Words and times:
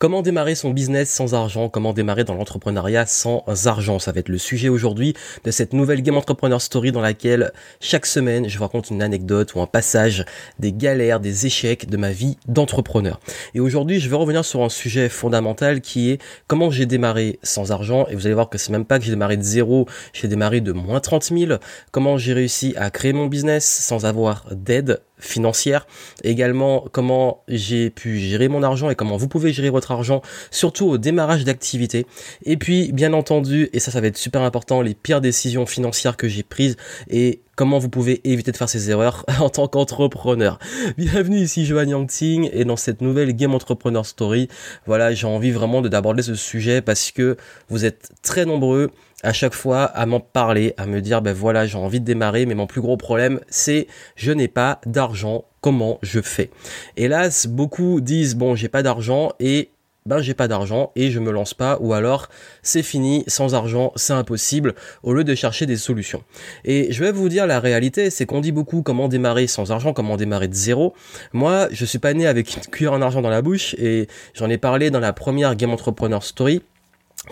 Comment 0.00 0.22
démarrer 0.22 0.54
son 0.54 0.70
business 0.70 1.10
sans 1.10 1.34
argent? 1.34 1.68
Comment 1.68 1.92
démarrer 1.92 2.22
dans 2.22 2.34
l'entrepreneuriat 2.34 3.04
sans 3.04 3.42
argent? 3.66 3.98
Ça 3.98 4.12
va 4.12 4.20
être 4.20 4.28
le 4.28 4.38
sujet 4.38 4.68
aujourd'hui 4.68 5.14
de 5.42 5.50
cette 5.50 5.72
nouvelle 5.72 6.02
Game 6.02 6.16
Entrepreneur 6.16 6.62
Story 6.62 6.92
dans 6.92 7.00
laquelle 7.00 7.50
chaque 7.80 8.06
semaine 8.06 8.48
je 8.48 8.56
vous 8.56 8.62
raconte 8.62 8.90
une 8.90 9.02
anecdote 9.02 9.56
ou 9.56 9.60
un 9.60 9.66
passage 9.66 10.24
des 10.60 10.72
galères, 10.72 11.18
des 11.18 11.46
échecs 11.46 11.90
de 11.90 11.96
ma 11.96 12.12
vie 12.12 12.36
d'entrepreneur. 12.46 13.18
Et 13.54 13.60
aujourd'hui 13.60 13.98
je 13.98 14.08
vais 14.08 14.14
revenir 14.14 14.44
sur 14.44 14.62
un 14.62 14.68
sujet 14.68 15.08
fondamental 15.08 15.80
qui 15.80 16.12
est 16.12 16.22
comment 16.46 16.70
j'ai 16.70 16.86
démarré 16.86 17.40
sans 17.42 17.72
argent. 17.72 18.06
Et 18.06 18.14
vous 18.14 18.26
allez 18.26 18.34
voir 18.34 18.50
que 18.50 18.56
c'est 18.56 18.70
même 18.70 18.84
pas 18.84 19.00
que 19.00 19.04
j'ai 19.04 19.10
démarré 19.10 19.36
de 19.36 19.42
zéro, 19.42 19.88
j'ai 20.12 20.28
démarré 20.28 20.60
de 20.60 20.70
moins 20.70 21.00
30 21.00 21.24
000. 21.24 21.58
Comment 21.90 22.18
j'ai 22.18 22.34
réussi 22.34 22.72
à 22.76 22.90
créer 22.90 23.12
mon 23.12 23.26
business 23.26 23.66
sans 23.66 24.06
avoir 24.06 24.46
d'aide 24.52 25.00
financière, 25.18 25.86
également 26.22 26.86
comment 26.92 27.42
j'ai 27.48 27.90
pu 27.90 28.18
gérer 28.18 28.48
mon 28.48 28.62
argent 28.62 28.90
et 28.90 28.94
comment 28.94 29.16
vous 29.16 29.28
pouvez 29.28 29.52
gérer 29.52 29.70
votre 29.70 29.92
argent, 29.92 30.22
surtout 30.50 30.86
au 30.86 30.98
démarrage 30.98 31.44
d'activité. 31.44 32.06
Et 32.44 32.56
puis, 32.56 32.92
bien 32.92 33.12
entendu, 33.12 33.68
et 33.72 33.80
ça, 33.80 33.90
ça 33.90 34.00
va 34.00 34.06
être 34.06 34.16
super 34.16 34.42
important, 34.42 34.82
les 34.82 34.94
pires 34.94 35.20
décisions 35.20 35.66
financières 35.66 36.16
que 36.16 36.28
j'ai 36.28 36.42
prises 36.42 36.76
et 37.10 37.40
comment 37.58 37.80
vous 37.80 37.88
pouvez 37.88 38.20
éviter 38.22 38.52
de 38.52 38.56
faire 38.56 38.68
ces 38.68 38.88
erreurs 38.88 39.26
en 39.40 39.48
tant 39.50 39.66
qu'entrepreneur. 39.66 40.60
Bienvenue 40.96 41.38
ici 41.38 41.66
Johan 41.66 41.88
Yangting 41.88 42.48
et 42.52 42.64
dans 42.64 42.76
cette 42.76 43.00
nouvelle 43.00 43.32
Game 43.32 43.52
Entrepreneur 43.52 44.06
Story, 44.06 44.48
voilà, 44.86 45.12
j'ai 45.12 45.26
envie 45.26 45.50
vraiment 45.50 45.82
de 45.82 45.88
d'aborder 45.88 46.22
ce 46.22 46.36
sujet 46.36 46.82
parce 46.82 47.10
que 47.10 47.36
vous 47.68 47.84
êtes 47.84 48.12
très 48.22 48.44
nombreux 48.44 48.92
à 49.24 49.32
chaque 49.32 49.54
fois 49.54 49.82
à 49.82 50.06
m'en 50.06 50.20
parler, 50.20 50.74
à 50.76 50.86
me 50.86 51.00
dire 51.00 51.20
ben 51.20 51.32
voilà 51.32 51.66
j'ai 51.66 51.78
envie 51.78 51.98
de 51.98 52.04
démarrer 52.04 52.46
mais 52.46 52.54
mon 52.54 52.68
plus 52.68 52.80
gros 52.80 52.96
problème 52.96 53.40
c'est 53.48 53.88
je 54.14 54.30
n'ai 54.30 54.46
pas 54.46 54.80
d'argent, 54.86 55.44
comment 55.60 55.98
je 56.02 56.20
fais? 56.20 56.50
Hélas 56.96 57.48
beaucoup 57.48 58.00
disent 58.00 58.36
bon 58.36 58.54
j'ai 58.54 58.68
pas 58.68 58.84
d'argent 58.84 59.32
et 59.40 59.70
ben 60.08 60.20
j'ai 60.20 60.34
pas 60.34 60.48
d'argent 60.48 60.90
et 60.96 61.10
je 61.10 61.20
me 61.20 61.30
lance 61.30 61.54
pas 61.54 61.78
ou 61.80 61.92
alors 61.92 62.28
c'est 62.62 62.82
fini 62.82 63.24
sans 63.26 63.54
argent 63.54 63.92
c'est 63.94 64.14
impossible 64.14 64.74
au 65.02 65.12
lieu 65.12 65.22
de 65.22 65.34
chercher 65.34 65.66
des 65.66 65.76
solutions. 65.76 66.24
Et 66.64 66.90
je 66.90 67.04
vais 67.04 67.12
vous 67.12 67.28
dire 67.28 67.46
la 67.46 67.60
réalité 67.60 68.10
c'est 68.10 68.26
qu'on 68.26 68.40
dit 68.40 68.52
beaucoup 68.52 68.82
comment 68.82 69.08
démarrer 69.08 69.46
sans 69.46 69.70
argent 69.70 69.92
comment 69.92 70.16
démarrer 70.16 70.48
de 70.48 70.54
zéro. 70.54 70.94
Moi 71.32 71.68
je 71.70 71.84
suis 71.84 71.98
pas 71.98 72.14
né 72.14 72.26
avec 72.26 72.56
une 72.56 72.62
cuillère 72.62 72.94
en 72.94 73.02
argent 73.02 73.22
dans 73.22 73.28
la 73.28 73.42
bouche 73.42 73.74
et 73.74 74.08
j'en 74.34 74.48
ai 74.48 74.58
parlé 74.58 74.90
dans 74.90 75.00
la 75.00 75.12
première 75.12 75.54
Game 75.54 75.70
Entrepreneur 75.70 76.22
Story 76.24 76.62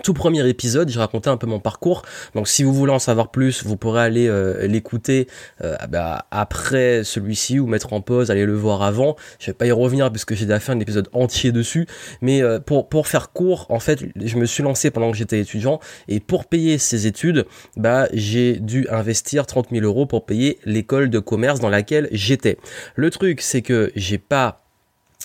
tout 0.02 0.14
premier 0.14 0.46
épisode, 0.48 0.88
j'ai 0.88 0.98
raconté 0.98 1.30
un 1.30 1.36
peu 1.36 1.46
mon 1.46 1.60
parcours. 1.60 2.02
Donc 2.34 2.48
si 2.48 2.62
vous 2.62 2.74
voulez 2.74 2.92
en 2.92 2.98
savoir 2.98 3.30
plus, 3.30 3.64
vous 3.64 3.76
pourrez 3.76 4.02
aller 4.02 4.28
euh, 4.28 4.66
l'écouter 4.66 5.26
euh, 5.62 5.76
bah, 5.88 6.26
après 6.30 7.02
celui-ci 7.04 7.58
ou 7.58 7.66
mettre 7.66 7.92
en 7.92 8.00
pause, 8.00 8.30
aller 8.30 8.46
le 8.46 8.54
voir 8.54 8.82
avant. 8.82 9.16
Je 9.38 9.46
vais 9.46 9.54
pas 9.54 9.66
y 9.66 9.72
revenir 9.72 10.10
puisque 10.10 10.34
j'ai 10.34 10.44
déjà 10.44 10.60
fait 10.60 10.72
un 10.72 10.80
épisode 10.80 11.08
entier 11.12 11.52
dessus. 11.52 11.86
Mais 12.20 12.42
euh, 12.42 12.58
pour, 12.58 12.88
pour 12.88 13.08
faire 13.08 13.32
court, 13.32 13.66
en 13.68 13.80
fait, 13.80 14.04
je 14.16 14.36
me 14.36 14.46
suis 14.46 14.62
lancé 14.62 14.90
pendant 14.90 15.10
que 15.10 15.16
j'étais 15.16 15.40
étudiant 15.40 15.80
et 16.08 16.20
pour 16.20 16.46
payer 16.46 16.78
ces 16.78 17.06
études, 17.06 17.46
bah 17.76 18.08
j'ai 18.12 18.54
dû 18.56 18.86
investir 18.90 19.46
30 19.46 19.68
000 19.70 19.84
euros 19.84 20.06
pour 20.06 20.26
payer 20.26 20.58
l'école 20.64 21.10
de 21.10 21.18
commerce 21.18 21.60
dans 21.60 21.70
laquelle 21.70 22.08
j'étais. 22.12 22.58
Le 22.96 23.10
truc, 23.10 23.40
c'est 23.40 23.62
que 23.62 23.92
j'ai 23.94 24.18
pas 24.18 24.65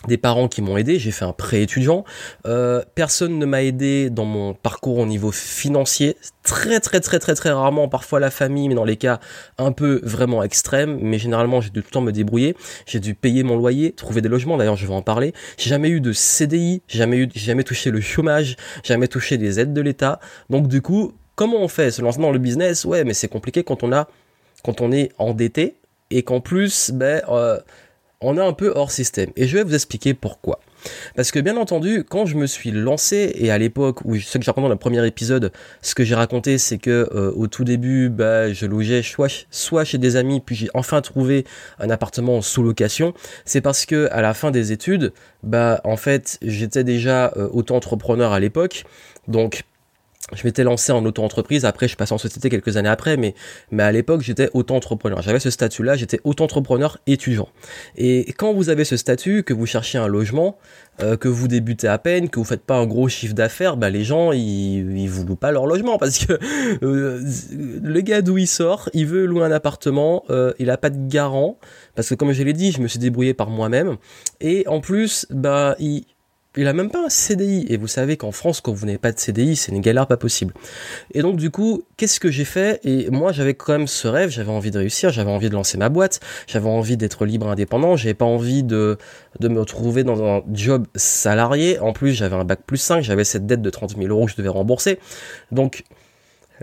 des 0.08 0.18
parents 0.18 0.48
qui 0.48 0.62
m'ont 0.62 0.78
aidé, 0.78 0.98
j'ai 1.00 1.12
fait 1.12 1.26
un 1.26 1.34
prêt 1.34 1.62
étudiant. 1.62 2.04
Euh, 2.46 2.82
personne 2.96 3.38
ne 3.38 3.46
m'a 3.46 3.64
aidé 3.64 4.10
dans 4.10 4.26
mon 4.26 4.54
parcours 4.54 4.98
au 4.98 5.06
niveau 5.06 5.32
financier, 5.32 6.18
très 6.44 6.80
très 6.80 7.00
très 7.00 7.20
très 7.20 7.36
très 7.36 7.52
rarement, 7.52 7.88
parfois 7.88 8.20
la 8.20 8.32
famille, 8.32 8.68
mais 8.68 8.76
dans 8.76 8.86
les 8.86 8.98
cas 8.98 9.20
un 9.58 9.72
peu 9.72 10.02
vraiment 10.04 10.44
extrêmes. 10.44 10.98
Mais 11.02 11.20
généralement, 11.20 11.62
j'ai 11.62 11.70
dû 11.70 11.82
tout 11.82 11.88
le 11.90 11.92
temps 11.92 12.02
me 12.02 12.12
débrouiller. 12.12 12.56
J'ai 12.86 13.00
dû 13.00 13.14
payer 13.14 13.44
mon 13.44 13.58
loyer, 13.58 13.92
trouver 13.92 14.22
des 14.22 14.30
logements. 14.30 14.58
D'ailleurs, 14.58 14.76
je 14.76 14.88
vais 14.88 14.94
en 14.94 15.02
parler. 15.04 15.34
J'ai 15.58 15.70
jamais 15.70 15.90
eu 15.90 16.02
de 16.02 16.14
CDI, 16.14 16.82
jamais 16.88 17.18
eu, 17.18 17.30
jamais 17.36 17.64
touché 17.64 17.92
le 17.92 18.02
chômage, 18.02 18.56
jamais 18.84 19.08
touché 19.08 19.38
des 19.38 19.60
aides 19.60 19.74
de 19.74 19.82
l'État. 19.82 20.20
Donc 20.50 20.68
du 20.68 20.82
coup, 20.82 21.14
comment 21.36 21.58
on 21.62 21.68
fait 21.68 21.92
se 21.92 22.02
lancer 22.02 22.20
dans 22.20 22.32
le 22.32 22.40
business? 22.40 22.86
Ouais, 22.86 23.04
mais 23.04 23.14
c'est 23.14 23.28
compliqué 23.28 23.64
quand 23.64 23.84
on 23.84 23.92
a, 23.92 24.08
quand 24.64 24.82
on 24.82 24.92
est 24.92 25.12
endetté 25.18 25.76
et 26.10 26.24
qu'en 26.24 26.42
plus, 26.42 26.92
ben 26.92 27.22
euh, 27.30 27.60
on 28.22 28.38
est 28.38 28.42
un 28.42 28.54
peu 28.54 28.72
hors 28.76 28.92
système. 28.92 29.30
Et 29.36 29.48
je 29.48 29.58
vais 29.58 29.64
vous 29.64 29.74
expliquer 29.74 30.14
pourquoi. 30.14 30.60
Parce 31.16 31.32
que 31.32 31.40
bien 31.40 31.58
entendu, 31.58 32.04
quand 32.04 32.26
je 32.26 32.36
me 32.36 32.48
suis 32.48 32.72
lancé, 32.72 33.34
et 33.36 33.52
à 33.52 33.58
l'époque 33.58 34.04
où 34.06 34.18
ce 34.18 34.38
que 34.38 34.44
j'ai 34.44 34.50
raconté 34.50 34.68
dans 34.68 34.74
le 34.74 34.80
premier 34.80 35.06
épisode, 35.06 35.52
ce 35.82 35.94
que 35.96 36.04
j'ai 36.04 36.16
raconté, 36.16 36.58
c'est 36.58 36.78
que 36.78 37.10
euh, 37.14 37.32
au 37.36 37.48
tout 37.48 37.64
début, 37.64 38.10
bah, 38.10 38.52
je 38.52 38.66
logeais 38.66 39.04
soit, 39.04 39.46
soit 39.52 39.84
chez 39.84 39.98
des 39.98 40.16
amis, 40.16 40.40
puis 40.40 40.56
j'ai 40.56 40.70
enfin 40.74 41.02
trouvé 41.02 41.46
un 41.80 41.90
appartement 41.90 42.42
sous 42.42 42.64
location. 42.64 43.14
C'est 43.46 43.62
parce 43.62 43.86
que 43.86 44.08
à 44.12 44.22
la 44.22 44.34
fin 44.34 44.52
des 44.52 44.72
études, 44.72 45.14
bah, 45.44 45.82
en 45.84 45.98
fait, 45.98 46.38
j'étais 46.42 46.84
déjà 46.84 47.34
euh, 47.38 47.48
auto-entrepreneur 47.52 48.32
à 48.32 48.40
l'époque, 48.40 48.86
donc 49.28 49.64
je 50.34 50.46
m'étais 50.46 50.64
lancé 50.64 50.92
en 50.92 51.04
auto-entreprise, 51.06 51.66
après 51.66 51.88
je 51.88 51.96
passais 51.96 52.14
en 52.14 52.18
société 52.18 52.50
quelques 52.50 52.78
années 52.78 52.90
après, 52.90 53.18
mais, 53.18 53.36
mais 53.72 53.84
à 53.84 53.92
l'époque 53.92 54.22
j'étais 54.22 54.50
auto-entrepreneur. 54.54 55.22
J'avais 55.22 55.40
ce 55.40 55.50
statut-là, 55.50 55.96
j'étais 55.96 56.20
auto-entrepreneur 56.24 56.98
étudiant. 57.08 57.50
Et 57.96 58.34
quand 58.38 58.54
vous 58.54 58.70
avez 58.70 58.86
ce 58.86 58.98
statut, 58.98 59.44
que 59.44 59.54
vous 59.54 59.66
cherchez 59.66 59.98
un 59.98 60.08
logement, 60.08 60.58
euh, 61.02 61.18
que 61.18 61.28
vous 61.28 61.48
débutez 61.48 61.88
à 61.88 61.98
peine, 61.98 62.30
que 62.30 62.40
vous 62.40 62.46
faites 62.46 62.64
pas 62.64 62.76
un 62.76 62.86
gros 62.86 63.08
chiffre 63.08 63.34
d'affaires, 63.34 63.78
bah 63.78 63.90
les 63.90 64.04
gens 64.04 64.32
ils, 64.32 64.98
ils 64.98 65.10
vous 65.10 65.26
louent 65.26 65.36
pas 65.36 65.52
leur 65.52 65.66
logement 65.66 65.98
parce 65.98 66.26
que 66.26 66.34
euh, 66.84 67.22
le 67.82 68.02
gars 68.02 68.22
d'où 68.22 68.38
il 68.38 68.48
sort, 68.48 68.90
il 68.94 69.08
veut 69.08 69.26
louer 69.26 69.44
un 69.44 69.52
appartement, 69.52 70.24
euh, 70.30 70.54
il 70.60 70.70
a 70.70 70.78
pas 70.78 70.90
de 70.90 71.08
garant 71.08 71.58
parce 71.96 72.10
que 72.10 72.16
comme 72.16 72.32
je 72.34 72.44
l'ai 72.44 72.54
dit, 72.54 72.72
je 72.72 72.82
me 72.82 72.88
suis 72.88 73.00
débrouillé 73.00 73.34
par 73.34 73.50
moi-même 73.50 73.98
et 74.42 74.68
en 74.68 74.80
plus 74.80 75.26
bah 75.30 75.76
il 75.80 76.06
il 76.58 76.68
a 76.68 76.74
même 76.74 76.90
pas 76.90 77.06
un 77.06 77.10
CDI. 77.10 77.66
Et 77.70 77.78
vous 77.78 77.88
savez 77.88 78.18
qu'en 78.18 78.32
France, 78.32 78.62
quand 78.62 78.74
vous 78.74 78.86
n'avez 78.86 78.98
pas 78.98 79.12
de 79.12 79.20
CDI, 79.20 79.56
c'est 79.56 79.72
une 79.72 79.82
galère 79.82 80.08
pas 80.08 80.18
possible. 80.18 80.54
Et 81.14 81.22
donc, 81.22 81.38
du 81.38 81.50
coup, 81.50 81.84
qu'est-ce 81.98 82.20
que 82.20 82.30
j'ai 82.30 82.46
fait? 82.46 82.80
Et 82.84 83.10
moi, 83.10 83.32
j'avais 83.32 83.54
quand 83.54 83.74
même 83.74 83.88
ce 83.88 84.08
rêve, 84.08 84.30
j'avais 84.30 84.52
envie 84.52 84.72
de 84.72 84.78
réussir, 84.78 85.12
j'avais 85.12 85.32
envie 85.32 85.50
de 85.50 85.54
lancer 85.54 85.78
ma 85.78 85.90
boîte, 85.90 86.20
j'avais 86.48 86.70
envie 86.70 86.98
d'être 86.98 87.26
libre 87.26 87.48
indépendant, 87.50 87.96
j'avais 87.96 88.14
pas 88.14 88.26
envie 88.26 88.64
de, 88.64 88.98
de 89.40 89.48
me 89.48 89.60
retrouver 89.60 90.04
dans 90.04 90.24
un 90.24 90.44
job 90.52 90.88
salarié. 90.96 91.80
En 91.80 91.94
plus, 91.94 92.14
j'avais 92.14 92.36
un 92.36 92.46
bac 92.46 92.60
plus 92.66 92.78
5, 92.78 93.02
j'avais 93.02 93.24
cette 93.24 93.46
dette 93.46 93.62
de 93.62 93.70
30 93.70 93.98
000 93.98 94.08
euros 94.08 94.26
que 94.26 94.32
je 94.32 94.38
devais 94.38 94.50
rembourser. 94.50 95.00
Donc, 95.52 95.84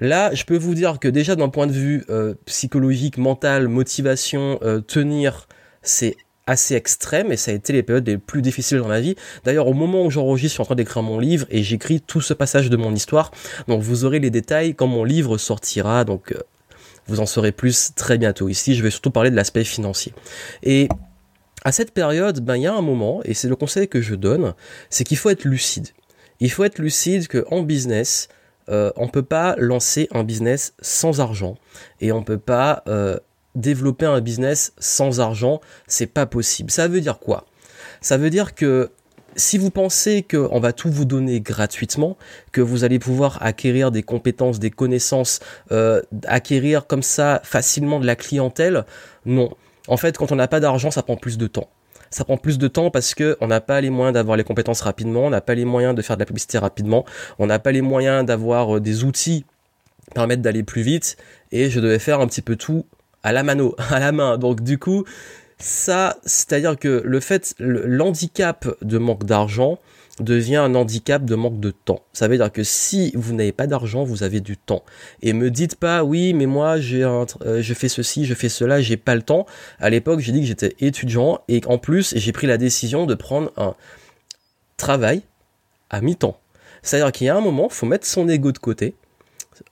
Là, 0.01 0.33
je 0.33 0.45
peux 0.45 0.57
vous 0.57 0.75
dire 0.75 1.01
que 1.01 1.09
déjà 1.09 1.35
d'un 1.35 1.49
point 1.49 1.67
de 1.67 1.73
vue 1.73 2.05
euh, 2.09 2.35
psychologique, 2.47 3.19
mental, 3.19 3.67
motivation, 3.67 4.61
euh, 4.63 4.81
tenir, 4.81 5.49
c'est 5.83 6.17
assez 6.49 6.75
extrême 6.75 7.31
et 7.31 7.37
ça 7.37 7.51
a 7.51 7.55
été 7.55 7.73
les 7.73 7.83
périodes 7.83 8.09
les 8.09 8.19
plus 8.19 8.43
difficiles 8.43 8.79
dans 8.79 8.89
ma 8.89 9.01
vie. 9.01 9.15
D'ailleurs, 9.45 9.69
au 9.69 9.75
moment 9.75 10.05
où 10.05 10.11
j'enregistre, 10.11 10.49
je 10.49 10.55
suis 10.55 10.63
en 10.63 10.65
train 10.65 10.75
d'écrire 10.75 11.03
mon 11.03 11.19
livre 11.19 11.47
et 11.51 11.63
j'écris 11.63 12.01
tout 12.01 12.23
ce 12.23 12.35
passage 12.35 12.71
de 12.71 12.77
mon 12.77 12.95
histoire. 12.95 13.31
Donc 13.69 13.83
vous 13.83 14.05
aurez 14.05 14.19
les 14.19 14.31
détails 14.31 14.75
quand 14.75 14.87
mon 14.87 15.05
livre 15.05 15.37
sortira. 15.37 16.05
Donc 16.05 16.33
euh, 16.33 16.39
vous 17.07 17.21
en 17.21 17.27
saurez 17.27 17.53
plus 17.53 17.93
très 17.95 18.17
bientôt. 18.17 18.49
Ici, 18.49 18.75
je 18.75 18.83
vais 18.83 18.91
surtout 18.91 19.11
parler 19.11 19.31
de 19.31 19.37
l'aspect 19.37 19.63
financier. 19.63 20.15
Et 20.63 20.89
à 21.65 21.73
cette 21.73 21.93
période, 21.93 22.41
ben 22.41 22.57
il 22.57 22.63
y 22.63 22.67
a 22.67 22.75
un 22.75 22.83
moment 22.83 23.21
et 23.25 23.35
c'est 23.35 23.49
le 23.49 23.57
conseil 23.57 23.87
que 23.87 24.01
je 24.01 24.15
donne, 24.15 24.55
c'est 24.89 25.05
qu'il 25.05 25.19
faut 25.19 25.31
être 25.31 25.45
lucide. 25.45 25.89
Il 26.41 26.51
faut 26.51 26.65
être 26.65 26.79
lucide 26.79 27.29
que 27.29 27.45
en 27.51 27.63
business, 27.63 28.29
euh, 28.71 28.91
on 28.97 29.09
peut 29.09 29.23
pas 29.23 29.55
lancer 29.59 30.09
un 30.13 30.25
business 30.25 30.73
sans 30.81 31.21
argent 31.21 31.57
et 32.01 32.13
on 32.13 32.23
peut 32.23 32.39
pas 32.39 32.83
euh, 32.89 33.19
développer 33.61 34.07
un 34.07 34.21
business 34.21 34.73
sans 34.79 35.21
argent, 35.21 35.61
c'est 35.87 36.07
pas 36.07 36.27
possible. 36.27 36.71
Ça 36.71 36.89
veut 36.89 37.01
dire 37.01 37.19
quoi? 37.19 37.47
Ça 38.01 38.17
veut 38.17 38.31
dire 38.31 38.55
que 38.55 38.91
si 39.37 39.59
vous 39.59 39.71
pensez 39.71 40.23
qu'on 40.23 40.61
va 40.61 40.73
tout 40.73 40.91
vous 40.91 41.05
donner 41.05 41.41
gratuitement, 41.41 42.17
que 42.53 42.61
vous 42.61 42.85
allez 42.85 42.99
pouvoir 42.99 43.39
acquérir 43.41 43.91
des 43.91 44.03
compétences, 44.03 44.59
des 44.59 44.71
connaissances, 44.71 45.41
euh, 45.71 46.03
acquérir 46.27 46.87
comme 46.87 47.03
ça 47.03 47.41
facilement 47.45 48.01
de 48.01 48.07
la 48.07 48.17
clientèle, 48.17 48.85
non. 49.27 49.51
En 49.87 49.97
fait, 49.97 50.19
quand 50.19 50.33
on 50.33 50.37
n'a 50.37 50.49
pas 50.49 50.61
d'argent, 50.61 50.91
ça 50.91 51.03
prend 51.03 51.17
plus 51.17 51.39
de 51.39 51.47
temps. 51.47 51.69
Ça 52.11 52.25
prend 52.25 52.37
plus 52.37 52.59
de 52.59 52.69
temps 52.69 52.91
parce 52.91 53.15
que 53.15 53.37
on 53.41 53.47
n'a 53.47 53.61
pas 53.61 53.81
les 53.81 53.91
moyens 53.91 54.15
d'avoir 54.15 54.37
les 54.37 54.45
compétences 54.45 54.81
rapidement, 54.81 55.27
on 55.27 55.31
n'a 55.31 55.41
pas 55.41 55.55
les 55.55 55.65
moyens 55.65 55.95
de 55.95 56.03
faire 56.03 56.17
de 56.17 56.21
la 56.21 56.27
publicité 56.27 56.59
rapidement, 56.59 57.05
on 57.39 57.47
n'a 57.47 57.59
pas 57.59 57.71
les 57.71 57.83
moyens 57.83 58.25
d'avoir 58.25 58.77
euh, 58.77 58.81
des 58.81 59.05
outils 59.05 59.45
qui 60.07 60.15
permettent 60.15 60.43
d'aller 60.43 60.63
plus 60.63 60.83
vite. 60.83 61.17
Et 61.53 61.71
je 61.71 61.81
devais 61.81 61.99
faire 61.99 62.21
un 62.21 62.27
petit 62.27 62.43
peu 62.43 62.57
tout 62.57 62.87
à 63.23 63.33
la 63.33 63.43
mano, 63.43 63.75
à 63.91 64.01
la 64.01 64.13
main. 64.13 64.39
Donc 64.39 64.63
du 64.63 64.79
coup, 64.79 65.05
ça, 65.59 66.17
c'est-à-dire 66.25 66.79
que 66.79 67.03
le 67.05 67.21
fait, 67.21 67.55
l'handicap 67.59 68.69
de 68.83 68.99
manque 68.99 69.25
d'argent 69.25 69.79
devient 70.21 70.57
un 70.57 70.75
handicap 70.75 71.25
de 71.25 71.35
manque 71.35 71.61
de 71.61 71.71
temps. 71.71 72.03
Ça 72.13 72.29
veut 72.29 72.37
dire 72.37 72.51
que 72.51 72.65
si 72.65 73.13
vous 73.15 73.35
n'avez 73.35 73.53
pas 73.53 73.67
d'argent, 73.67 74.05
vous 74.05 74.23
avez 74.23 74.41
du 74.41 74.57
temps. 74.57 74.85
Et 75.23 75.33
me 75.33 75.51
dites 75.51 75.77
pas, 75.77 76.05
oui, 76.05 76.33
mais 76.33 76.47
moi, 76.47 76.77
euh, 76.79 77.27
je 77.61 77.75
fais 77.75 77.89
ceci, 77.89 78.25
je 78.25 78.35
fais 78.35 78.49
cela, 78.49 78.81
j'ai 78.81 78.97
pas 78.97 79.15
le 79.15 79.23
temps. 79.23 79.47
À 79.79 79.91
l'époque, 79.91 80.21
j'ai 80.21 80.33
dit 80.33 80.41
que 80.41 80.47
j'étais 80.47 80.75
étudiant 80.81 81.41
et 81.49 81.61
en 81.67 81.79
plus, 81.79 82.15
j'ai 82.17 82.33
pris 82.33 82.47
la 82.47 82.59
décision 82.59 83.07
de 83.07 83.15
prendre 83.15 83.53
un 83.57 83.75
travail 84.77 85.23
à 85.91 86.01
mi-temps. 86.01 86.39
C'est-à-dire 86.83 87.13
qu'il 87.13 87.27
y 87.27 87.31
a 87.31 87.37
un 87.37 87.41
moment, 87.41 87.69
faut 87.69 87.87
mettre 87.87 88.07
son 88.07 88.29
ego 88.29 88.53
de 88.53 88.59
côté 88.59 88.95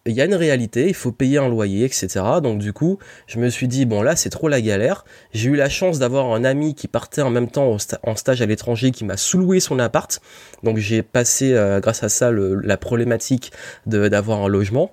il 0.07 0.13
y 0.13 0.21
a 0.21 0.25
une 0.25 0.35
réalité, 0.35 0.89
il 0.89 0.95
faut 0.95 1.13
payer 1.13 1.39
un 1.39 1.49
loyer, 1.49 1.85
etc. 1.85 2.09
Donc 2.43 2.59
du 2.59 2.73
coup, 2.73 2.99
je 3.27 3.39
me 3.39 3.49
suis 3.49 3.69
dit, 3.69 3.85
bon 3.85 4.03
là, 4.03 4.17
c'est 4.17 4.31
trop 4.31 4.49
la 4.49 4.61
galère. 4.61 5.05
J'ai 5.33 5.51
eu 5.51 5.57
la 5.57 5.69
chance 5.69 5.99
d'avoir 5.99 6.33
un 6.33 6.45
ami 6.45 6.75
qui 6.75 6.89
partait 6.89 7.23
en 7.23 7.31
même 7.31 7.51
temps 7.51 7.77
en 8.03 8.17
stage 8.17 8.43
à 8.43 8.47
l'étranger, 8.47 8.91
qui 8.91 9.05
m'a 9.05 9.17
sous-loué 9.17 9.61
son 9.61 9.79
appart. 9.79 10.21
Donc 10.63 10.79
j'ai 10.79 11.03
passé, 11.03 11.53
euh, 11.53 11.81
grâce 11.81 12.03
à 12.03 12.09
ça, 12.09 12.31
la 12.33 12.77
problématique 12.77 13.53
d'avoir 13.87 14.43
un 14.43 14.49
logement. 14.49 14.93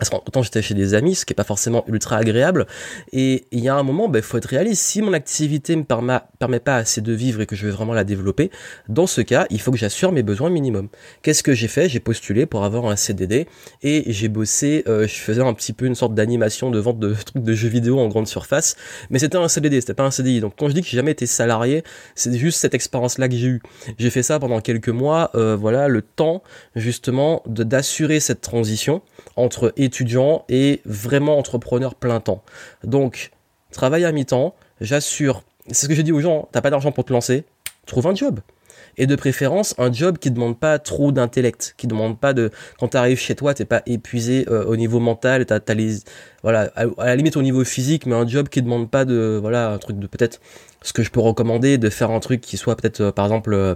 Parce 0.00 0.08
qu'en 0.08 0.42
j'étais 0.42 0.62
chez 0.62 0.72
des 0.72 0.94
amis, 0.94 1.14
ce 1.14 1.26
qui 1.26 1.34
est 1.34 1.36
pas 1.36 1.44
forcément 1.44 1.84
ultra 1.86 2.16
agréable. 2.16 2.66
Et 3.12 3.44
il 3.52 3.60
y 3.60 3.68
a 3.68 3.76
un 3.76 3.82
moment, 3.82 4.06
il 4.06 4.12
ben, 4.12 4.22
faut 4.22 4.38
être 4.38 4.46
réaliste. 4.46 4.82
Si 4.82 5.02
mon 5.02 5.12
activité 5.12 5.76
me 5.76 5.84
permet, 5.84 6.20
pas 6.38 6.76
assez 6.76 7.02
de 7.02 7.12
vivre 7.12 7.42
et 7.42 7.46
que 7.46 7.54
je 7.54 7.66
veux 7.66 7.72
vraiment 7.72 7.92
la 7.92 8.04
développer, 8.04 8.50
dans 8.88 9.06
ce 9.06 9.20
cas, 9.20 9.46
il 9.50 9.60
faut 9.60 9.70
que 9.70 9.76
j'assure 9.76 10.10
mes 10.10 10.22
besoins 10.22 10.48
minimum. 10.48 10.88
Qu'est-ce 11.20 11.42
que 11.42 11.52
j'ai 11.52 11.68
fait? 11.68 11.90
J'ai 11.90 12.00
postulé 12.00 12.46
pour 12.46 12.64
avoir 12.64 12.86
un 12.86 12.96
CDD 12.96 13.46
et 13.82 14.04
j'ai 14.06 14.28
bossé. 14.28 14.84
Euh, 14.88 15.06
je 15.06 15.16
faisais 15.16 15.42
un 15.42 15.52
petit 15.52 15.74
peu 15.74 15.84
une 15.84 15.94
sorte 15.94 16.14
d'animation 16.14 16.70
de 16.70 16.78
vente 16.78 16.98
de 16.98 17.14
trucs 17.24 17.42
de 17.42 17.52
jeux 17.52 17.68
vidéo 17.68 18.00
en 18.00 18.08
grande 18.08 18.26
surface, 18.26 18.76
mais 19.10 19.18
c'était 19.18 19.36
un 19.36 19.48
CDD, 19.48 19.82
c'était 19.82 19.92
pas 19.92 20.04
un 20.04 20.10
CDI. 20.10 20.40
Donc 20.40 20.54
quand 20.58 20.68
je 20.70 20.74
dis 20.74 20.80
que 20.80 20.88
j'ai 20.88 20.96
jamais 20.96 21.12
été 21.12 21.26
salarié, 21.26 21.84
c'est 22.14 22.32
juste 22.32 22.58
cette 22.58 22.74
expérience-là 22.74 23.28
que 23.28 23.34
j'ai 23.34 23.48
eue. 23.48 23.62
J'ai 23.98 24.08
fait 24.08 24.22
ça 24.22 24.38
pendant 24.38 24.62
quelques 24.62 24.88
mois. 24.88 25.30
Euh, 25.34 25.56
voilà, 25.56 25.88
le 25.88 26.00
temps 26.00 26.42
justement 26.74 27.42
d'assurer 27.46 28.18
cette 28.18 28.40
transition 28.40 29.02
entre 29.36 29.74
étudiant 29.90 30.44
et 30.48 30.80
vraiment 30.84 31.36
entrepreneur 31.36 31.96
plein 31.96 32.20
temps. 32.20 32.42
Donc, 32.84 33.32
travail 33.72 34.04
à 34.04 34.12
mi-temps, 34.12 34.54
j'assure, 34.80 35.42
c'est 35.66 35.86
ce 35.86 35.88
que 35.88 35.94
je 35.94 36.02
dis 36.02 36.12
aux 36.12 36.20
gens, 36.20 36.48
t'as 36.52 36.60
pas 36.60 36.70
d'argent 36.70 36.92
pour 36.92 37.04
te 37.04 37.12
lancer, 37.12 37.44
trouve 37.86 38.06
un 38.06 38.14
job. 38.14 38.38
Et 38.96 39.06
de 39.06 39.16
préférence, 39.16 39.74
un 39.78 39.92
job 39.92 40.18
qui 40.18 40.30
demande 40.30 40.58
pas 40.58 40.78
trop 40.78 41.10
d'intellect, 41.10 41.74
qui 41.76 41.88
demande 41.88 42.18
pas 42.20 42.32
de, 42.34 42.50
quand 42.78 42.88
tu 42.88 42.96
arrives 42.96 43.18
chez 43.18 43.34
toi, 43.34 43.52
t'es 43.52 43.64
pas 43.64 43.82
épuisé 43.86 44.46
euh, 44.48 44.64
au 44.64 44.76
niveau 44.76 45.00
mental, 45.00 45.44
t'as, 45.44 45.58
as 45.66 45.74
les, 45.74 45.98
voilà, 46.42 46.70
à, 46.76 46.86
la 47.06 47.16
limite 47.16 47.36
au 47.36 47.42
niveau 47.42 47.64
physique, 47.64 48.06
mais 48.06 48.14
un 48.14 48.26
job 48.26 48.48
qui 48.48 48.62
demande 48.62 48.88
pas 48.90 49.04
de, 49.04 49.38
voilà, 49.40 49.70
un 49.70 49.78
truc 49.78 49.98
de 49.98 50.06
peut-être, 50.06 50.40
ce 50.82 50.92
que 50.92 51.02
je 51.02 51.10
peux 51.10 51.20
recommander, 51.20 51.78
de 51.78 51.90
faire 51.90 52.10
un 52.12 52.20
truc 52.20 52.40
qui 52.40 52.56
soit 52.56 52.76
peut-être, 52.76 53.00
euh, 53.00 53.12
par 53.12 53.24
exemple, 53.24 53.54
euh, 53.54 53.74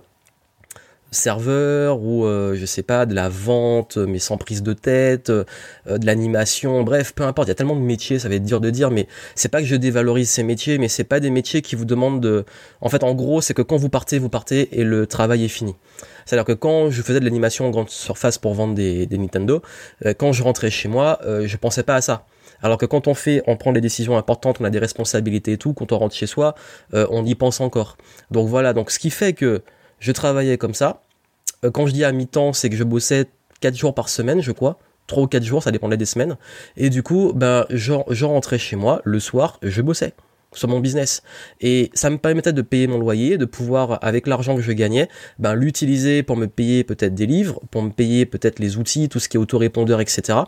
serveur 1.15 2.01
ou 2.03 2.25
euh, 2.25 2.55
je 2.55 2.67
sais 2.67 2.83
pas 2.83 3.07
de 3.07 3.15
la 3.15 3.29
vente 3.29 3.97
mais 3.97 4.19
sans 4.19 4.37
prise 4.37 4.63
de 4.63 4.73
tête 4.73 5.31
euh, 5.31 5.45
de 5.87 6.05
l'animation 6.05 6.83
bref 6.83 7.13
peu 7.15 7.25
importe 7.25 7.49
il 7.49 7.51
y 7.51 7.53
a 7.53 7.55
tellement 7.55 7.77
de 7.77 7.81
métiers 7.81 8.19
ça 8.19 8.29
va 8.29 8.35
être 8.35 8.45
dur 8.45 8.61
de 8.61 8.71
dire 8.71 8.91
mais 8.91 9.07
c'est 9.35 9.49
pas 9.49 9.61
que 9.61 9.67
je 9.67 9.77
dévalorise 9.77 10.29
ces 10.29 10.43
métiers 10.43 10.79
mais 10.79 10.89
c'est 10.89 11.05
pas 11.05 11.21
des 11.21 11.31
métiers 11.31 11.63
qui 11.63 11.77
vous 11.77 11.85
demandent 11.85 12.21
de 12.21 12.45
en 12.81 12.89
fait 12.89 13.05
en 13.05 13.15
gros 13.15 13.41
c'est 13.41 13.55
que 13.55 13.63
quand 13.63 13.77
vous 13.77 13.89
partez 13.89 14.19
vous 14.19 14.29
partez 14.29 14.79
et 14.79 14.85
le 14.85 15.07
travail 15.07 15.45
est 15.45 15.49
fini 15.49 15.75
c'est 16.27 16.37
à 16.37 16.39
dire 16.39 16.45
que 16.45 16.53
quand 16.53 16.91
je 16.91 17.03
faisais 17.03 17.21
de 17.21 17.25
l'animation 17.25 17.67
en 17.67 17.71
grande 17.71 17.91
surface 17.91 18.39
pour 18.39 18.55
vendre 18.55 18.75
des, 18.75 19.07
Nintendo 19.11 19.63
euh, 20.05 20.15
quand 20.17 20.33
je 20.33 20.43
rentrais 20.43 20.71
chez 20.71 20.89
moi 20.89 21.21
je 21.25 21.57
pensais 21.57 21.83
pas 21.83 21.97
à 21.97 22.01
ça 22.01 22.27
alors 22.63 22.79
que 22.79 22.87
quand 22.87 23.09
on 23.09 23.15
fait, 23.15 23.43
on 23.47 23.57
prend 23.57 23.73
des 23.73 23.83
décisions 23.83 24.17
importantes, 24.17 24.57
on 24.59 24.65
a 24.65 24.71
des 24.71 24.79
responsabilités 24.79 25.53
et 25.53 25.59
tout, 25.59 25.75
quand 25.75 25.93
on 25.93 25.99
rentre 25.99 26.15
chez 26.15 26.27
soi, 26.27 26.55
on 26.93 27.27
y 27.27 27.35
pense 27.35 27.61
encore. 27.61 27.99
Donc 28.31 28.49
voilà, 28.49 28.73
donc 28.73 28.91
ce 28.91 28.99
qui 28.99 29.11
fait 29.11 29.35
que 29.35 29.63
je 30.05 30.13
travaillais 30.13 30.59
comme 30.59 30.75
ça. 30.75 31.04
Euh, 31.65 31.71
quand 31.71 31.87
je 31.87 31.93
dis 31.93 32.05
à 32.05 32.13
mi-temps, 32.13 32.53
c'est 32.53 32.71
que 32.71 32.77
je 32.77 32.85
bossais 32.85 33.27
4 33.61 33.77
jours 33.77 33.95
par 33.95 34.09
semaine, 34.09 34.41
je 34.41 34.53
crois. 34.53 34.79
3 35.07 35.23
ou 35.25 35.27
4 35.27 35.43
jours, 35.43 35.63
ça 35.63 35.71
dépendait 35.71 35.97
des 35.97 36.07
semaines. 36.07 36.37
Et 36.77 36.91
du 36.91 37.03
coup, 37.03 37.33
ben, 37.35 37.67
je, 37.71 38.25
rentrais 38.25 38.59
chez 38.59 38.77
moi, 38.77 39.01
le 39.05 39.21
soir, 39.21 39.59
je 39.63 39.83
bossais 39.83 40.15
sur 40.53 40.69
mon 40.69 40.79
business. 40.79 41.23
Et 41.61 41.91
ça 41.95 42.11
me 42.11 42.17
permettait 42.17 42.53
de 42.53 42.63
payer 42.63 42.87
mon 42.87 42.99
loyer, 42.99 43.39
de 43.39 43.45
pouvoir, 43.45 43.99
avec 44.03 44.29
l'argent 44.29 44.55
que 44.55 44.63
je 44.63 44.71
gagnais, 44.71 45.09
ben, 45.41 45.55
l'utiliser 45.55 46.23
pour 46.23 46.37
me 46.37 46.47
payer 46.47 46.85
peut-être 46.85 47.15
des 47.15 47.27
livres, 47.27 47.61
pour 47.73 47.83
me 47.83 47.91
payer 47.91 48.25
peut-être 48.25 48.61
les 48.61 48.77
outils, 48.77 49.09
tout 49.09 49.19
ce 49.19 49.29
qui 49.29 49.37
est 49.37 49.41
autorépondeur, 49.41 50.01
etc. 50.01 50.39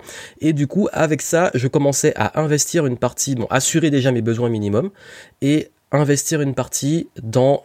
Et 0.41 0.53
du 0.53 0.69
coup, 0.69 0.89
avec 0.93 1.23
ça, 1.23 1.51
je 1.55 1.67
commençais 1.67 2.13
à 2.15 2.41
investir 2.41 2.87
une 2.87 2.99
partie, 2.99 3.35
bon, 3.35 3.47
assurer 3.51 3.91
déjà 3.91 4.13
mes 4.13 4.23
besoins 4.23 4.49
minimums 4.49 4.91
et 5.43 5.71
investir 5.93 6.41
une 6.41 6.55
partie 6.55 7.09
dans 7.23 7.63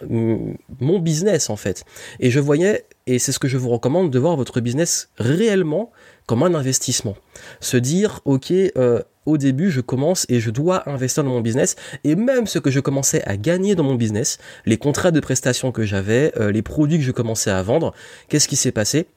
mon 0.80 1.00
business 1.00 1.50
en 1.50 1.56
fait. 1.56 1.84
Et 2.20 2.30
je 2.30 2.40
voyais, 2.40 2.86
et 3.08 3.20
c'est 3.20 3.32
ce 3.32 3.40
que 3.40 3.48
je 3.48 3.58
vous 3.58 3.70
recommande, 3.70 4.12
de 4.12 4.20
voir 4.20 4.36
votre 4.36 4.62
business 4.62 5.10
réellement 5.18 5.92
comme 6.28 6.44
un 6.44 6.54
investissement. 6.54 7.16
Se 7.60 7.78
dire, 7.78 8.22
ok, 8.26 8.52
euh, 8.52 9.02
au 9.26 9.38
début, 9.38 9.70
je 9.70 9.82
commence 9.82 10.26
et 10.30 10.40
je 10.40 10.50
dois 10.50 10.90
investir 10.90 11.24
dans 11.24 11.30
mon 11.30 11.42
business. 11.42 11.76
Et 12.04 12.16
même 12.16 12.48
ce 12.48 12.60
que 12.60 12.72
je 12.72 12.80
commençais 12.80 13.22
à 13.24 13.38
gagner 13.38 13.76
dans 13.76 13.84
mon 13.84 13.96
business, 13.96 14.38
les 14.66 14.78
contrats 14.78 15.12
de 15.12 15.20
prestation 15.20 15.72
que 15.72 15.84
j'avais, 15.84 16.32
euh, 16.38 16.52
les 16.52 16.62
produits 16.62 16.98
que 16.98 17.04
je 17.04 17.12
commençais 17.12 17.52
à 17.52 17.62
vendre, 17.62 17.94
qu'est-ce 18.30 18.48
qui 18.48 18.56
s'est 18.56 18.72
passé? 18.72 19.08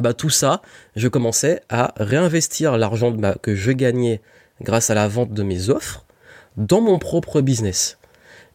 Bah, 0.00 0.12
Tout 0.12 0.30
ça, 0.30 0.62
je 0.96 1.08
commençais 1.08 1.62
à 1.68 1.94
réinvestir 1.96 2.76
l'argent 2.76 3.14
que 3.40 3.54
je 3.54 3.72
gagnais 3.72 4.20
grâce 4.60 4.90
à 4.90 4.94
la 4.94 5.08
vente 5.08 5.32
de 5.32 5.42
mes 5.42 5.70
offres 5.70 6.04
dans 6.56 6.80
mon 6.80 6.98
propre 6.98 7.40
business. 7.40 7.98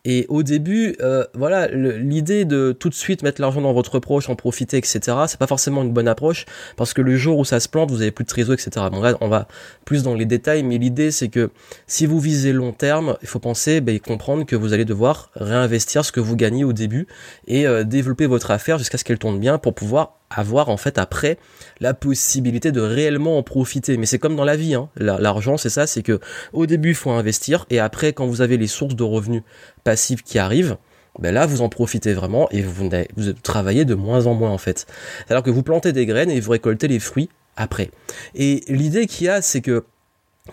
Et 0.05 0.25
au 0.27 0.43
début, 0.43 0.97
euh, 1.01 1.23
voilà, 1.33 1.67
l'idée 1.67 2.43
de 2.43 2.75
tout 2.77 2.89
de 2.89 2.93
suite 2.93 3.23
mettre 3.23 3.39
l'argent 3.39 3.61
dans 3.61 3.71
votre 3.71 3.99
proche, 3.99 4.29
en 4.29 4.35
profiter, 4.35 4.75
etc. 4.77 4.99
C'est 5.27 5.39
pas 5.39 5.47
forcément 5.47 5.81
une 5.81 5.93
bonne 5.93 6.09
approche 6.09 6.45
parce 6.75 6.93
que 6.93 7.01
le 7.01 7.15
jour 7.15 7.37
où 7.37 7.45
ça 7.45 7.61
se 7.61 7.69
plante, 7.69 7.89
vous 7.89 8.01
avez 8.01 8.11
plus 8.11 8.25
de 8.25 8.29
trésor, 8.29 8.53
etc. 8.53 8.85
Bon 8.91 9.01
là, 9.01 9.15
on 9.21 9.29
va 9.29 9.47
plus 9.85 10.03
dans 10.03 10.13
les 10.13 10.25
détails, 10.25 10.63
mais 10.63 10.77
l'idée 10.77 11.09
c'est 11.11 11.29
que 11.29 11.51
si 11.87 12.05
vous 12.05 12.19
visez 12.19 12.51
long 12.51 12.73
terme, 12.73 13.15
il 13.21 13.29
faut 13.29 13.39
penser 13.39 13.79
ben, 13.79 13.95
et 13.95 13.99
comprendre 13.99 14.45
que 14.45 14.57
vous 14.57 14.73
allez 14.73 14.85
devoir 14.85 15.29
réinvestir 15.35 16.03
ce 16.03 16.11
que 16.11 16.19
vous 16.19 16.35
gagnez 16.35 16.65
au 16.65 16.73
début 16.73 17.07
et 17.47 17.65
euh, 17.65 17.85
développer 17.85 18.25
votre 18.25 18.51
affaire 18.51 18.77
jusqu'à 18.77 18.97
ce 18.97 19.05
qu'elle 19.05 19.19
tourne 19.19 19.39
bien 19.39 19.57
pour 19.57 19.73
pouvoir 19.73 20.19
avoir 20.35 20.69
en 20.69 20.77
fait 20.77 20.97
après 20.97 21.37
la 21.79 21.93
possibilité 21.93 22.71
de 22.71 22.81
réellement 22.81 23.37
en 23.37 23.43
profiter. 23.43 23.97
Mais 23.97 24.05
c'est 24.05 24.19
comme 24.19 24.35
dans 24.35 24.45
la 24.45 24.55
vie, 24.55 24.75
hein. 24.75 24.89
l'argent 24.97 25.57
c'est 25.57 25.69
ça, 25.69 25.87
c'est 25.87 26.03
que 26.03 26.19
au 26.51 26.65
début 26.65 26.89
il 26.89 26.95
faut 26.95 27.11
investir 27.11 27.65
et 27.69 27.79
après 27.79 28.13
quand 28.13 28.25
vous 28.25 28.41
avez 28.41 28.57
les 28.57 28.67
sources 28.67 28.95
de 28.95 29.03
revenus 29.03 29.43
passifs 29.83 30.23
qui 30.23 30.39
arrivent, 30.39 30.77
ben 31.19 31.33
là 31.33 31.45
vous 31.45 31.61
en 31.61 31.69
profitez 31.69 32.13
vraiment 32.13 32.49
et 32.51 32.61
vous, 32.61 32.89
vous 33.15 33.33
travaillez 33.33 33.85
de 33.85 33.95
moins 33.95 34.25
en 34.25 34.33
moins 34.33 34.51
en 34.51 34.57
fait. 34.57 34.87
Alors 35.29 35.43
que 35.43 35.51
vous 35.51 35.63
plantez 35.63 35.91
des 35.93 36.05
graines 36.05 36.31
et 36.31 36.39
vous 36.39 36.51
récoltez 36.51 36.87
les 36.87 36.99
fruits 36.99 37.29
après. 37.55 37.91
Et 38.35 38.63
l'idée 38.67 39.05
qu'il 39.07 39.27
y 39.27 39.29
a 39.29 39.41
c'est 39.41 39.61
que 39.61 39.85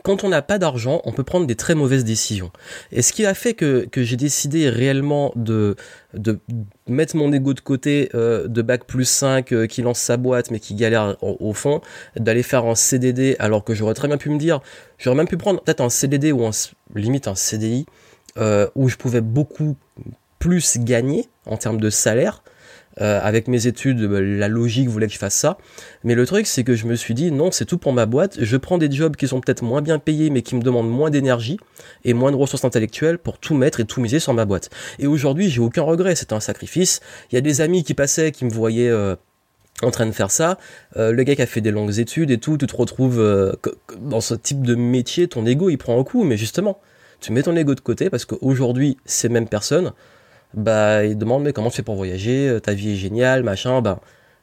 quand 0.05 0.23
on 0.23 0.29
n'a 0.29 0.41
pas 0.41 0.59
d'argent, 0.59 1.03
on 1.05 1.13
peut 1.13 1.25
prendre 1.25 1.47
des 1.47 1.57
très 1.57 1.75
mauvaises 1.75 2.05
décisions. 2.05 2.53
Et 2.93 3.03
ce 3.03 3.13
qui 3.13 3.27
a 3.27 3.35
fait 3.35 3.55
que, 3.55 3.87
que 3.91 4.05
j'ai 4.05 4.17
décidé 4.17 4.69
réellement 4.69 5.33
de, 5.35 5.75
de 6.15 6.39
mettre 6.87 7.17
mon 7.17 7.33
ego 7.33 7.55
de 7.55 7.61
côté 7.61 8.09
euh, 8.15 8.47
de 8.47 8.63
bac 8.63 8.85
plus 8.85 9.05
5 9.05 9.53
euh, 9.53 9.67
qui 9.67 9.83
lance 9.83 9.99
sa 9.99 10.17
boîte 10.17 10.53
mais 10.53 10.61
qui 10.61 10.75
galère 10.75 11.17
au, 11.21 11.53
fond, 11.53 11.81
d'aller 12.17 12.45
faire 12.45 12.67
un 12.67 12.77
CDD 12.77 13.35
alors 13.41 13.65
que 13.65 13.75
j'aurais 13.75 13.95
très 13.95 14.07
bien 14.07 14.17
pu 14.17 14.31
me 14.31 14.39
dire, 14.39 14.61
j'aurais 14.99 15.17
même 15.17 15.29
pu 15.29 15.37
prendre 15.37 15.61
peut-être 15.61 15.81
un 15.81 15.91
CDD 15.91 16.31
ou 16.31 16.47
un, 16.47 16.51
limite 16.95 17.27
un 17.27 17.35
CDI 17.35 17.85
euh, 18.39 18.69
où 18.77 18.89
je 18.89 18.97
pouvais 18.97 19.21
beaucoup 19.21 19.77
plus 20.39 20.79
gagner 20.79 21.29
en 21.47 21.57
termes 21.57 21.81
de 21.81 21.91
salaire 21.91 22.45
euh, 23.01 23.21
avec 23.23 23.47
mes 23.47 23.67
études, 23.67 24.05
bah, 24.07 24.21
la 24.21 24.49
logique 24.49 24.89
voulait 24.89 25.07
que 25.07 25.13
je 25.13 25.19
fasse 25.19 25.35
ça. 25.35 25.59
Mais 26.05 26.15
le 26.15 26.27
truc, 26.27 26.47
c'est 26.47 26.65
que 26.65 26.75
je 26.75 26.87
me 26.87 26.97
suis 26.97 27.15
dit, 27.15 27.31
non, 27.31 27.51
c'est 27.51 27.65
tout 27.65 27.79
pour 27.79 27.93
ma 27.93 28.07
boîte. 28.07 28.39
Je 28.41 28.57
prends 28.57 28.79
des 28.79 28.91
jobs 28.91 29.17
qui 29.17 29.29
sont 29.29 29.41
peut-être 29.41 29.63
moins 29.63 29.81
bien 29.81 29.99
payés, 29.99 30.31
mais 30.31 30.43
qui 30.43 30.57
me 30.57 30.63
demandent 30.63 30.91
moins 30.91 31.11
d'énergie 31.11 31.59
et 32.05 32.15
moins 32.15 32.33
de 32.33 32.37
ressources 32.37 32.65
intellectuelles 32.65 33.19
pour 33.19 33.39
tout 33.39 33.55
mettre 33.55 33.81
et 33.81 33.85
tout 33.85 34.01
miser 34.01 34.19
sur 34.19 34.35
ma 34.35 34.45
boîte. 34.45 34.71
Et 34.99 35.07
aujourd'hui, 35.07 35.49
j'ai 35.51 35.61
aucun 35.61 35.83
regret. 35.83 36.15
C'était 36.17 36.35
un 36.35 36.41
sacrifice. 36.41 37.01
Il 37.31 37.37
y 37.37 37.39
a 37.39 37.43
des 37.43 37.61
amis 37.61 37.85
qui 37.85 37.95
passaient, 37.95 38.33
qui 38.33 38.45
me 38.45 38.51
voyaient. 38.51 38.89
Euh, 38.89 39.17
en 39.83 39.91
train 39.91 40.05
de 40.05 40.13
faire 40.13 40.31
ça, 40.31 40.59
euh, 40.99 41.11
le 41.11 41.23
gars 41.23 41.35
qui 41.35 41.41
a 41.41 41.47
fait 41.47 41.63
des 41.63 41.71
longues 41.71 41.99
études 41.99 42.31
et 42.31 42.37
tout, 42.37 42.59
tu 42.59 42.67
te 42.67 42.77
retrouves 42.77 43.19
dans 43.99 44.21
ce 44.21 44.35
type 44.35 44.61
de 44.61 44.75
métier, 44.75 45.27
ton 45.27 45.47
ego 45.47 45.71
il 45.71 45.79
prend 45.79 45.99
un 45.99 46.05
coup, 46.05 46.23
mais 46.23 46.37
justement, 46.37 46.79
tu 47.21 47.33
mets 47.33 47.43
ton 47.43 47.57
ego 47.57 47.75
de 47.75 47.81
côté 47.81 48.11
parce 48.11 48.27
qu'aujourd'hui, 48.27 48.99
ces 49.07 49.31
mêmes 49.31 49.49
personnes 49.49 49.93
bah 50.55 51.05
ils 51.05 51.17
demandent 51.17 51.45
mais 51.45 51.53
comment 51.53 51.71
tu 51.71 51.77
fais 51.77 51.83
pour 51.83 51.97
voyager, 51.97 52.49
euh, 52.49 52.61
ta 52.61 52.75
vie 52.75 52.93
est 52.93 52.97
géniale, 52.97 53.43
machin, 53.43 53.81
ben 53.83 54.01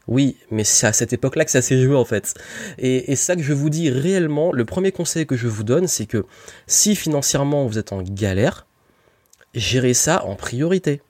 oui, 0.08 0.38
mais 0.52 0.64
c'est 0.64 0.88
à 0.88 0.94
cette 0.94 1.12
époque-là 1.14 1.46
que 1.46 1.52
ça 1.52 1.62
s'est 1.62 1.82
joué 1.82 1.96
en 1.96 2.06
fait. 2.06 2.34
Et, 2.78 3.16
ça 3.16 3.36
que 3.36 3.42
je 3.42 3.54
vous 3.54 3.70
dis 3.70 3.90
réellement, 3.90 4.52
le 4.54 4.64
premier 4.66 4.92
conseil 4.92 5.26
que 5.26 5.36
je 5.36 5.48
vous 5.48 5.64
donne, 5.64 5.88
c'est 5.88 6.06
que 6.06 6.26
si 6.66 6.96
financièrement 6.96 7.66
vous 7.68 7.78
êtes 7.78 7.92
en 7.92 8.02
galère, 8.02 8.68
gérez 9.54 9.94
ça 9.94 10.24
en 10.26 10.36
priorité. 10.36 11.02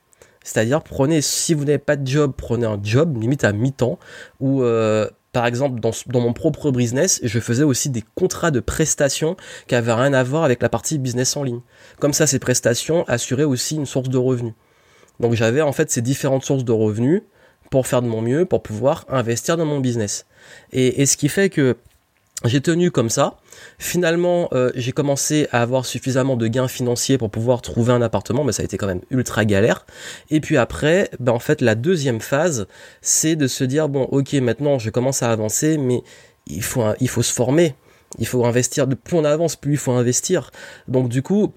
C'est-à-dire 0.44 0.82
prenez, 0.82 1.22
si 1.22 1.54
vous 1.54 1.66
n'avez 1.66 1.78
pas 1.78 1.96
de 1.96 2.08
job, 2.08 2.34
prenez 2.36 2.66
un 2.66 2.80
job 2.82 3.22
limite 3.22 3.44
à 3.44 3.52
mi-temps 3.52 4.00
ou 4.40 4.64
euh, 4.64 5.08
par 5.34 5.46
exemple, 5.46 5.80
dans, 5.80 5.92
dans, 6.08 6.22
mon 6.22 6.34
propre 6.34 6.72
business, 6.72 7.20
je 7.22 7.40
faisais 7.40 7.64
aussi 7.64 7.92
des 7.92 8.04
contrats 8.16 8.50
de 8.50 8.60
prestations 8.60 9.36
qui 9.68 9.76
avaient 9.76 9.94
rien 9.94 10.14
à 10.14 10.24
voir 10.24 10.44
avec 10.44 10.64
la 10.64 10.70
partie 10.70 10.98
business 10.98 11.38
en 11.38 11.44
ligne. 11.44 11.60
Comme 12.00 12.14
ça, 12.14 12.26
ces 12.26 12.40
prestations 12.40 13.04
assuraient 13.08 13.44
aussi 13.44 13.76
une 13.76 13.86
source 13.86 14.10
de 14.10 14.18
revenus. 14.18 14.54
Donc 15.20 15.34
j'avais 15.34 15.62
en 15.62 15.72
fait 15.72 15.90
ces 15.92 16.02
différentes 16.02 16.44
sources 16.44 16.64
de 16.64 16.72
revenus 16.72 17.24
pour 17.70 17.88
faire 17.88 18.02
de 18.02 18.08
mon 18.08 18.22
mieux, 18.22 18.46
pour 18.46 18.64
pouvoir 18.64 19.06
investir 19.10 19.58
dans 19.58 19.66
mon 19.66 19.80
business. 19.80 20.26
Et, 20.72 21.06
ce 21.06 21.18
qui 21.18 21.30
fait 21.30 21.50
que 21.50 21.76
j'ai 22.46 22.62
tenu 22.62 22.92
comme 22.92 23.10
ça. 23.10 23.38
Finalement, 23.80 24.48
euh, 24.54 24.72
j'ai 24.76 24.92
commencé 24.92 25.48
à 25.52 25.64
avoir 25.64 25.88
suffisamment 25.88 26.36
de 26.36 26.48
gains 26.48 26.68
financiers 26.68 27.18
pour 27.18 27.32
pouvoir 27.32 27.64
trouver 27.64 27.92
un 27.92 28.02
appartement, 28.04 28.44
mais 28.44 28.52
ça 28.52 28.62
a 28.62 28.66
été 28.66 28.78
quand 28.78 28.86
même 28.86 29.02
ultra 29.10 29.44
galère. 29.44 29.88
Et 30.30 30.40
puis 30.40 30.56
après, 30.56 31.10
ben 31.20 31.32
en 31.32 31.40
fait, 31.40 31.62
la 31.62 31.74
deuxième 31.74 32.22
phase, 32.22 32.68
c'est 33.02 33.36
de 33.36 33.48
se 33.48 33.64
dire 33.64 33.90
bon, 33.90 34.04
ok, 34.04 34.34
maintenant 34.34 34.78
je 34.78 34.92
commence 34.92 35.24
à 35.24 35.32
avancer, 35.32 35.80
mais 35.80 36.04
il 36.46 36.62
faut 36.62 36.84
il 37.00 37.10
faut 37.10 37.24
se 37.24 37.34
former 37.34 37.74
Il 38.20 38.28
faut 38.28 38.46
investir, 38.46 38.88
plus 38.88 39.18
on 39.18 39.26
avance, 39.26 39.56
plus 39.56 39.74
il 39.74 39.78
faut 39.78 39.94
investir. 39.94 40.52
Donc 40.88 41.10
du 41.10 41.24
coup, 41.24 41.54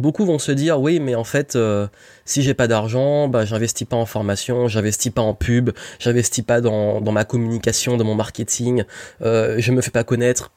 beaucoup 0.00 0.24
vont 0.24 0.38
se 0.38 0.52
dire 0.52 0.80
oui 0.80 1.00
mais 1.00 1.14
en 1.14 1.24
fait 1.24 1.54
euh, 1.54 1.86
si 2.24 2.42
j'ai 2.42 2.54
pas 2.54 2.66
d'argent 2.66 3.28
bah 3.28 3.44
j'investis 3.44 3.86
pas 3.86 3.96
en 3.96 4.06
formation 4.06 4.68
j'investis 4.68 5.12
pas 5.12 5.22
en 5.22 5.34
pub 5.34 5.70
j'investis 5.98 6.44
pas 6.44 6.60
dans, 6.60 7.00
dans 7.00 7.12
ma 7.12 7.24
communication 7.24 7.96
dans 7.96 8.04
mon 8.04 8.14
marketing 8.14 8.84
euh, 9.22 9.56
je 9.58 9.72
me 9.72 9.80
fais 9.80 9.90
pas 9.90 10.04
connaître. 10.04 10.50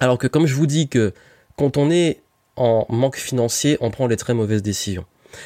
Alors 0.00 0.18
que 0.18 0.26
comme 0.26 0.46
je 0.46 0.54
vous 0.54 0.66
dis 0.66 0.88
que 0.88 1.12
quand 1.56 1.76
on 1.76 1.90
est 1.90 2.20
en 2.56 2.86
manque 2.88 3.16
financier 3.16 3.78
on 3.80 3.90
prend 3.90 4.06
les 4.06 4.16
très 4.16 4.34
mauvaises 4.34 4.62
décisions. 4.62 5.04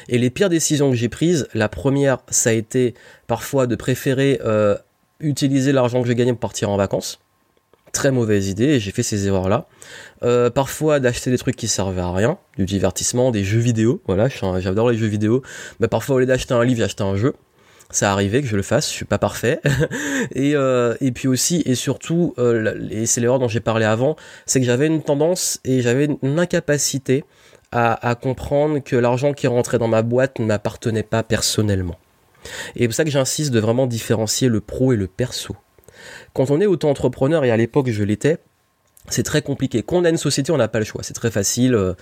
Et 0.09 0.17
les 0.17 0.29
pires 0.29 0.49
décisions 0.49 0.89
que 0.89 0.97
j'ai 0.97 1.09
prises 1.09 1.47
la 1.53 1.69
première 1.69 2.19
ça 2.29 2.51
a 2.51 2.53
été 2.53 2.93
parfois 3.25 3.67
de 3.67 3.75
préférer 3.75 4.39
euh, 4.45 4.77
utiliser 5.19 5.71
l'argent 5.71 6.01
que 6.01 6.07
j'ai 6.07 6.15
gagné 6.15 6.33
pour 6.33 6.41
partir 6.41 6.69
en 6.69 6.77
vacances 6.77 7.19
très 7.97 8.11
mauvaise 8.11 8.47
idée 8.47 8.65
et 8.65 8.79
j'ai 8.79 8.91
fait 8.91 9.01
ces 9.01 9.25
erreurs 9.25 9.49
là. 9.49 9.65
Euh, 10.21 10.51
parfois 10.51 10.99
d'acheter 10.99 11.31
des 11.31 11.37
trucs 11.39 11.55
qui 11.55 11.67
servaient 11.67 12.01
à 12.01 12.11
rien, 12.11 12.37
du 12.57 12.65
divertissement, 12.65 13.31
des 13.31 13.43
jeux 13.43 13.59
vidéo, 13.59 14.01
voilà, 14.05 14.27
j'adore 14.29 14.91
les 14.91 14.97
jeux 14.97 15.07
vidéo. 15.07 15.41
Mais 15.79 15.87
parfois 15.87 16.17
au 16.17 16.19
lieu 16.19 16.27
d'acheter 16.27 16.53
un 16.53 16.63
livre, 16.63 16.79
j'achète 16.79 17.01
un 17.01 17.15
jeu. 17.15 17.33
Ça 17.89 18.11
arrivé 18.11 18.41
que 18.41 18.47
je 18.47 18.55
le 18.55 18.61
fasse, 18.61 18.87
je 18.87 18.93
suis 18.93 19.05
pas 19.05 19.17
parfait. 19.17 19.61
et, 20.35 20.55
euh, 20.55 20.95
et 21.01 21.11
puis 21.11 21.27
aussi 21.27 21.63
et 21.65 21.73
surtout, 21.73 22.35
euh, 22.37 22.87
et 22.91 23.07
c'est 23.07 23.19
l'erreur 23.19 23.39
dont 23.39 23.47
j'ai 23.47 23.61
parlé 23.61 23.85
avant, 23.85 24.15
c'est 24.45 24.59
que 24.59 24.65
j'avais 24.65 24.85
une 24.85 25.01
tendance 25.01 25.59
et 25.65 25.81
j'avais 25.81 26.07
une 26.21 26.39
incapacité 26.39 27.23
à, 27.71 28.07
à 28.07 28.13
comprendre 28.13 28.77
que 28.79 28.95
l'argent 28.95 29.33
qui 29.33 29.47
rentrait 29.47 29.79
dans 29.79 29.87
ma 29.87 30.03
boîte 30.03 30.37
ne 30.37 30.45
m'appartenait 30.45 31.01
pas 31.03 31.23
personnellement. 31.23 31.97
Et 32.75 32.81
c'est 32.81 32.87
pour 32.87 32.95
ça 32.95 33.05
que 33.05 33.09
j'insiste 33.09 33.51
de 33.51 33.59
vraiment 33.59 33.87
différencier 33.87 34.49
le 34.49 34.61
pro 34.61 34.93
et 34.93 34.97
le 34.97 35.07
perso. 35.07 35.55
Quand 36.33 36.51
on 36.51 36.61
est 36.61 36.65
auto-entrepreneur, 36.65 37.43
et 37.45 37.51
à 37.51 37.57
l'époque 37.57 37.89
je 37.89 38.03
l'étais, 38.03 38.39
c'est 39.09 39.23
très 39.23 39.41
compliqué. 39.41 39.83
Quand 39.83 39.97
on 39.97 40.03
a 40.03 40.09
une 40.09 40.17
société, 40.17 40.51
on 40.51 40.57
n'a 40.57 40.67
pas 40.67 40.79
le 40.79 40.85
choix, 40.85 41.01
c'est 41.03 41.13
très 41.13 41.31
facile. 41.31 41.75
Euh, 41.75 41.93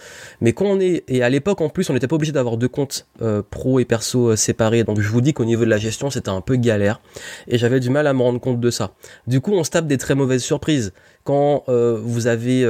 mais 0.42 0.54
quand 0.54 0.66
on 0.66 0.80
est, 0.80 1.04
et 1.08 1.24
à 1.24 1.30
l'époque 1.30 1.62
en 1.62 1.70
plus, 1.70 1.90
on 1.90 1.94
n'était 1.94 2.08
pas 2.08 2.16
obligé 2.16 2.32
d'avoir 2.32 2.58
deux 2.58 2.68
comptes 2.68 3.08
euh, 3.22 3.44
pro 3.48 3.80
et 3.80 3.86
perso 3.86 4.30
euh, 4.30 4.36
séparés. 4.36 4.84
Donc 4.84 5.00
je 5.00 5.08
vous 5.10 5.22
dis 5.22 5.34
qu'au 5.34 5.46
niveau 5.46 5.66
de 5.66 5.70
la 5.70 5.78
gestion, 5.78 6.10
c'était 6.10 6.30
un 6.30 6.42
peu 6.42 6.56
galère. 6.56 7.02
Et 7.48 7.58
j'avais 7.58 7.80
du 7.80 7.90
mal 7.90 8.08
à 8.08 8.14
me 8.14 8.22
rendre 8.22 8.40
compte 8.40 8.60
de 8.60 8.72
ça. 8.72 8.94
Du 9.28 9.40
coup, 9.40 9.54
on 9.54 9.64
se 9.64 9.70
tape 9.70 9.88
des 9.88 9.98
très 9.98 10.16
mauvaises 10.16 10.44
surprises. 10.44 10.94
Quand 11.24 11.64
vous 11.68 12.28
avez 12.28 12.62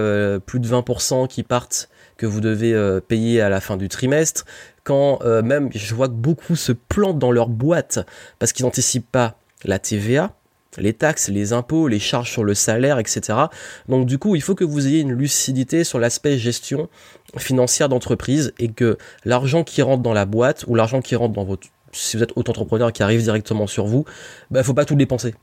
plus 0.45 0.61
de 0.61 0.67
20% 0.67 1.27
qui 1.27 1.43
partent, 1.43 1.89
que 2.15 2.25
vous 2.25 2.39
devez 2.39 2.73
payer 3.05 3.41
à 3.41 3.49
la 3.49 3.59
fin 3.59 3.75
du 3.75 3.89
trimestre, 3.89 4.45
quand 4.85 5.19
même, 5.43 5.69
je 5.75 5.93
vois 5.93 6.07
que 6.07 6.13
beaucoup 6.13 6.55
se 6.55 6.71
plantent 6.71 7.19
dans 7.19 7.33
leur 7.33 7.49
boîte 7.49 7.99
parce 8.39 8.53
qu'ils 8.53 8.65
n'anticipent 8.65 9.11
pas 9.11 9.37
la 9.65 9.77
TVA, 9.77 10.33
les 10.77 10.93
taxes, 10.93 11.29
les 11.29 11.53
impôts, 11.53 11.87
les 11.87 11.99
charges 11.99 12.31
sur 12.31 12.43
le 12.43 12.53
salaire, 12.53 12.99
etc. 12.99 13.37
Donc 13.87 14.05
du 14.05 14.17
coup, 14.17 14.35
il 14.35 14.41
faut 14.41 14.55
que 14.55 14.63
vous 14.63 14.87
ayez 14.87 14.99
une 14.99 15.13
lucidité 15.13 15.83
sur 15.83 15.99
l'aspect 15.99 16.37
gestion 16.37 16.89
financière 17.37 17.89
d'entreprise 17.89 18.53
et 18.59 18.69
que 18.69 18.97
l'argent 19.23 19.63
qui 19.63 19.81
rentre 19.81 20.03
dans 20.03 20.13
la 20.13 20.25
boîte 20.25 20.65
ou 20.67 20.75
l'argent 20.75 21.01
qui 21.01 21.15
rentre 21.15 21.33
dans 21.33 21.45
votre 21.45 21.67
si 21.91 22.17
vous 22.17 22.23
êtes 22.23 22.33
auto-entrepreneur 22.35 22.91
qui 22.91 23.03
arrive 23.03 23.21
directement 23.21 23.67
sur 23.67 23.85
vous, 23.85 24.03
bah 24.51 24.63
faut 24.63 24.73
pas 24.73 24.83
tout 24.83 24.95
dépenser 24.95 25.33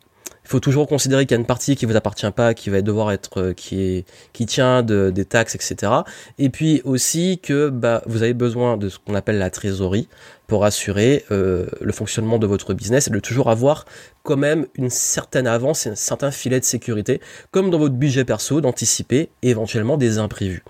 il 0.44 0.49
faut 0.49 0.61
toujours 0.61 0.88
considérer 0.88 1.25
qu'il 1.25 1.37
y 1.37 1.38
a 1.38 1.40
une 1.40 1.46
partie 1.46 1.76
qui 1.76 1.87
vous 1.87 1.96
appartient 1.96 2.30
pas, 2.30 2.54
qui 2.54 2.70
va 2.70 2.82
devoir 2.82 3.12
être, 3.12 3.40
euh, 3.40 3.52
qui 3.52 3.80
est, 3.80 4.04
qui 4.32 4.46
tient 4.46 4.82
de, 4.82 5.11
des 5.11 5.25
taxes, 5.25 5.54
etc. 5.54 5.92
Et 6.38 6.50
puis 6.50 6.82
aussi 6.84 7.38
que 7.42 7.68
bah, 7.68 8.02
vous 8.06 8.22
avez 8.22 8.34
besoin 8.34 8.76
de 8.76 8.88
ce 8.88 8.99
qu'on 8.99 9.14
appelle 9.14 9.38
la 9.38 9.50
trésorerie 9.50 10.08
pour 10.49 10.64
assurer 10.64 11.25
euh, 11.30 11.66
le 11.80 11.92
fonctionnement 11.92 12.38
de 12.38 12.46
votre 12.46 12.75
business 12.75 13.06
et 13.06 13.11
de 13.11 13.20
toujours 13.20 13.50
avoir 13.50 13.84
quand 14.25 14.37
même 14.37 14.66
une 14.75 14.90
certaine 14.90 15.46
avance 15.46 15.87
un 15.87 15.94
certain 15.94 16.30
filet 16.30 16.61
de 16.61 16.64
sécurité, 16.64 17.20
comme 17.52 17.70
dans 17.70 17.78
votre 17.78 17.94
budget 17.94 18.25
perso, 18.25 18.61
d'anticiper 18.61 19.30
éventuellement 19.42 19.96
des 19.96 20.18
imprévus. 20.18 20.64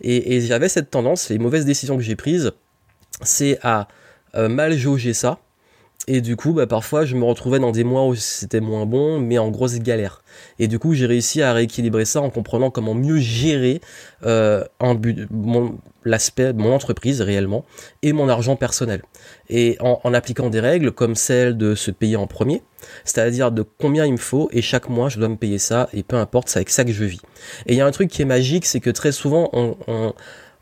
Et, 0.00 0.36
et 0.36 0.40
j'avais 0.42 0.68
cette 0.68 0.90
tendance, 0.90 1.30
les 1.30 1.38
mauvaises 1.38 1.64
décisions 1.64 1.96
que 1.96 2.02
j'ai 2.02 2.16
prises, 2.16 2.52
c'est 3.22 3.58
à 3.62 3.88
euh, 4.36 4.48
mal 4.48 4.76
jauger 4.76 5.14
ça 5.14 5.38
et 6.06 6.20
du 6.20 6.36
coup, 6.36 6.52
bah, 6.52 6.66
parfois, 6.66 7.04
je 7.04 7.16
me 7.16 7.24
retrouvais 7.24 7.58
dans 7.58 7.72
des 7.72 7.84
mois 7.84 8.06
où 8.06 8.14
c'était 8.14 8.60
moins 8.60 8.84
bon, 8.84 9.18
mais 9.18 9.38
en 9.38 9.50
grosse 9.50 9.78
galère. 9.78 10.22
Et 10.58 10.68
du 10.68 10.78
coup, 10.78 10.92
j'ai 10.92 11.06
réussi 11.06 11.40
à 11.40 11.52
rééquilibrer 11.52 12.04
ça 12.04 12.20
en 12.20 12.28
comprenant 12.28 12.70
comment 12.70 12.94
mieux 12.94 13.18
gérer 13.18 13.80
euh, 14.26 14.64
mon, 15.30 15.78
l'aspect 16.04 16.52
mon 16.52 16.74
entreprise 16.74 17.22
réellement 17.22 17.64
et 18.02 18.12
mon 18.12 18.28
argent 18.28 18.56
personnel. 18.56 19.02
Et 19.48 19.76
en, 19.80 20.00
en, 20.04 20.12
appliquant 20.12 20.50
des 20.50 20.60
règles 20.60 20.92
comme 20.92 21.14
celle 21.14 21.56
de 21.56 21.74
se 21.74 21.90
payer 21.90 22.16
en 22.16 22.26
premier, 22.26 22.62
c'est-à-dire 23.04 23.50
de 23.50 23.62
combien 23.62 24.04
il 24.04 24.12
me 24.12 24.18
faut 24.18 24.48
et 24.52 24.60
chaque 24.60 24.90
mois 24.90 25.08
je 25.08 25.18
dois 25.18 25.28
me 25.28 25.36
payer 25.36 25.58
ça 25.58 25.88
et 25.94 26.02
peu 26.02 26.16
importe, 26.16 26.48
c'est 26.48 26.58
avec 26.58 26.70
ça 26.70 26.84
que 26.84 26.92
je 26.92 27.04
vis. 27.04 27.22
Et 27.66 27.72
il 27.72 27.76
y 27.76 27.80
a 27.80 27.86
un 27.86 27.90
truc 27.90 28.10
qui 28.10 28.20
est 28.20 28.26
magique, 28.26 28.66
c'est 28.66 28.80
que 28.80 28.90
très 28.90 29.12
souvent 29.12 29.48
on, 29.52 29.76
on 29.86 30.12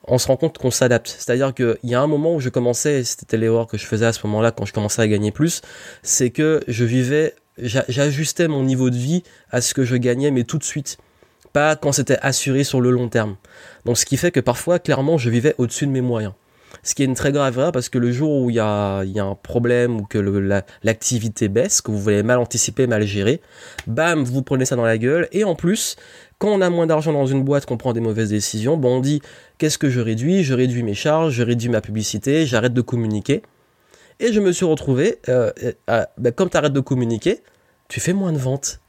on 0.08 0.18
se 0.18 0.26
rend 0.26 0.36
compte 0.36 0.58
qu'on 0.58 0.70
s'adapte. 0.70 1.14
C'est-à-dire 1.18 1.54
qu'il 1.54 1.76
y 1.84 1.94
a 1.94 2.00
un 2.00 2.06
moment 2.06 2.34
où 2.34 2.40
je 2.40 2.48
commençais, 2.48 3.04
c'était 3.04 3.36
l'erreur 3.36 3.66
que 3.66 3.78
je 3.78 3.86
faisais 3.86 4.06
à 4.06 4.12
ce 4.12 4.26
moment-là 4.26 4.50
quand 4.50 4.64
je 4.64 4.72
commençais 4.72 5.02
à 5.02 5.08
gagner 5.08 5.30
plus, 5.30 5.62
c'est 6.02 6.30
que 6.30 6.62
je 6.68 6.84
vivais, 6.84 7.34
j'ajustais 7.58 8.48
mon 8.48 8.62
niveau 8.62 8.90
de 8.90 8.96
vie 8.96 9.22
à 9.50 9.60
ce 9.60 9.74
que 9.74 9.84
je 9.84 9.96
gagnais, 9.96 10.30
mais 10.30 10.44
tout 10.44 10.58
de 10.58 10.64
suite. 10.64 10.98
Pas 11.52 11.76
quand 11.76 11.92
c'était 11.92 12.18
assuré 12.22 12.64
sur 12.64 12.80
le 12.80 12.90
long 12.90 13.08
terme. 13.08 13.36
Donc 13.84 13.98
ce 13.98 14.06
qui 14.06 14.16
fait 14.16 14.30
que 14.30 14.40
parfois, 14.40 14.78
clairement, 14.78 15.18
je 15.18 15.28
vivais 15.28 15.54
au-dessus 15.58 15.86
de 15.86 15.92
mes 15.92 16.00
moyens. 16.00 16.32
Ce 16.82 16.94
qui 16.94 17.02
est 17.02 17.06
une 17.06 17.14
très 17.14 17.32
grave 17.32 17.58
erreur 17.58 17.72
parce 17.72 17.88
que 17.88 17.98
le 17.98 18.10
jour 18.10 18.42
où 18.42 18.50
il 18.50 18.56
y 18.56 18.60
a, 18.60 19.04
y 19.04 19.20
a 19.20 19.24
un 19.24 19.34
problème 19.34 20.00
ou 20.00 20.04
que 20.04 20.18
l'activité 20.82 21.48
baisse, 21.48 21.80
que 21.80 21.90
vous 21.90 21.98
voulez 21.98 22.22
mal 22.22 22.38
anticiper, 22.38 22.86
mal 22.86 23.04
gérer, 23.04 23.40
bam, 23.86 24.24
vous 24.24 24.42
prenez 24.42 24.64
ça 24.64 24.74
dans 24.74 24.84
la 24.84 24.98
gueule. 24.98 25.28
Et 25.32 25.44
en 25.44 25.54
plus, 25.54 25.96
quand 26.38 26.48
on 26.48 26.60
a 26.60 26.70
moins 26.70 26.86
d'argent 26.86 27.12
dans 27.12 27.26
une 27.26 27.44
boîte, 27.44 27.66
qu'on 27.66 27.76
prend 27.76 27.92
des 27.92 28.00
mauvaises 28.00 28.30
décisions, 28.30 28.76
bon, 28.76 28.96
on 28.96 29.00
dit 29.00 29.22
qu'est-ce 29.62 29.78
que 29.78 29.90
je 29.90 30.00
réduis? 30.00 30.42
Je 30.42 30.54
réduis 30.54 30.82
mes 30.82 30.92
charges, 30.94 31.34
je 31.34 31.42
réduis 31.44 31.68
ma 31.68 31.80
publicité, 31.80 32.46
j'arrête 32.46 32.74
de 32.74 32.80
communiquer. 32.80 33.42
Et 34.18 34.32
je 34.32 34.40
me 34.40 34.50
suis 34.50 34.64
retrouvé, 34.64 35.20
euh, 35.28 35.52
euh 35.88 36.04
ben, 36.18 36.32
comme 36.32 36.50
tu 36.50 36.56
arrêtes 36.56 36.72
de 36.72 36.80
communiquer, 36.80 37.42
tu 37.86 38.00
fais 38.00 38.12
moins 38.12 38.32
de 38.32 38.38
ventes. 38.38 38.80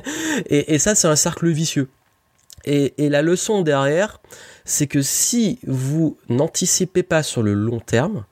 et, 0.46 0.80
ça, 0.80 0.96
c'est 0.96 1.06
un 1.06 1.14
cercle 1.14 1.48
vicieux. 1.48 1.88
Et 2.64 3.08
la 3.08 3.22
leçon 3.22 3.62
derrière, 3.62 4.20
c'est 4.64 4.88
que 4.88 5.00
si 5.00 5.60
vous 5.64 6.18
n'anticipez 6.28 7.04
pas 7.04 7.22
sur 7.22 7.44
le 7.44 7.54
long 7.54 7.78
terme, 7.78 8.24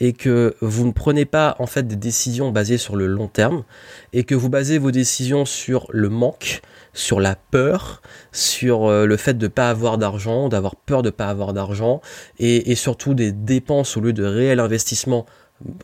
et 0.00 0.12
que 0.12 0.56
vous 0.60 0.86
ne 0.86 0.92
prenez 0.92 1.24
pas 1.24 1.56
en 1.58 1.66
fait 1.66 1.86
des 1.86 1.96
décisions 1.96 2.50
basées 2.50 2.78
sur 2.78 2.96
le 2.96 3.06
long 3.06 3.28
terme 3.28 3.64
et 4.12 4.24
que 4.24 4.34
vous 4.34 4.48
basez 4.48 4.78
vos 4.78 4.90
décisions 4.90 5.44
sur 5.44 5.86
le 5.90 6.08
manque, 6.08 6.62
sur 6.94 7.20
la 7.20 7.34
peur, 7.34 8.00
sur 8.32 8.86
euh, 8.86 9.04
le 9.04 9.16
fait 9.16 9.34
de 9.34 9.46
ne 9.46 9.48
pas 9.48 9.68
avoir 9.68 9.98
d'argent, 9.98 10.48
d'avoir 10.48 10.76
peur 10.76 11.02
de 11.02 11.08
ne 11.08 11.10
pas 11.10 11.26
avoir 11.26 11.52
d'argent 11.52 12.00
et, 12.38 12.70
et, 12.70 12.74
surtout 12.74 13.14
des 13.14 13.32
dépenses 13.32 13.96
au 13.96 14.00
lieu 14.00 14.12
de 14.12 14.24
réels 14.24 14.60
investissements 14.60 15.26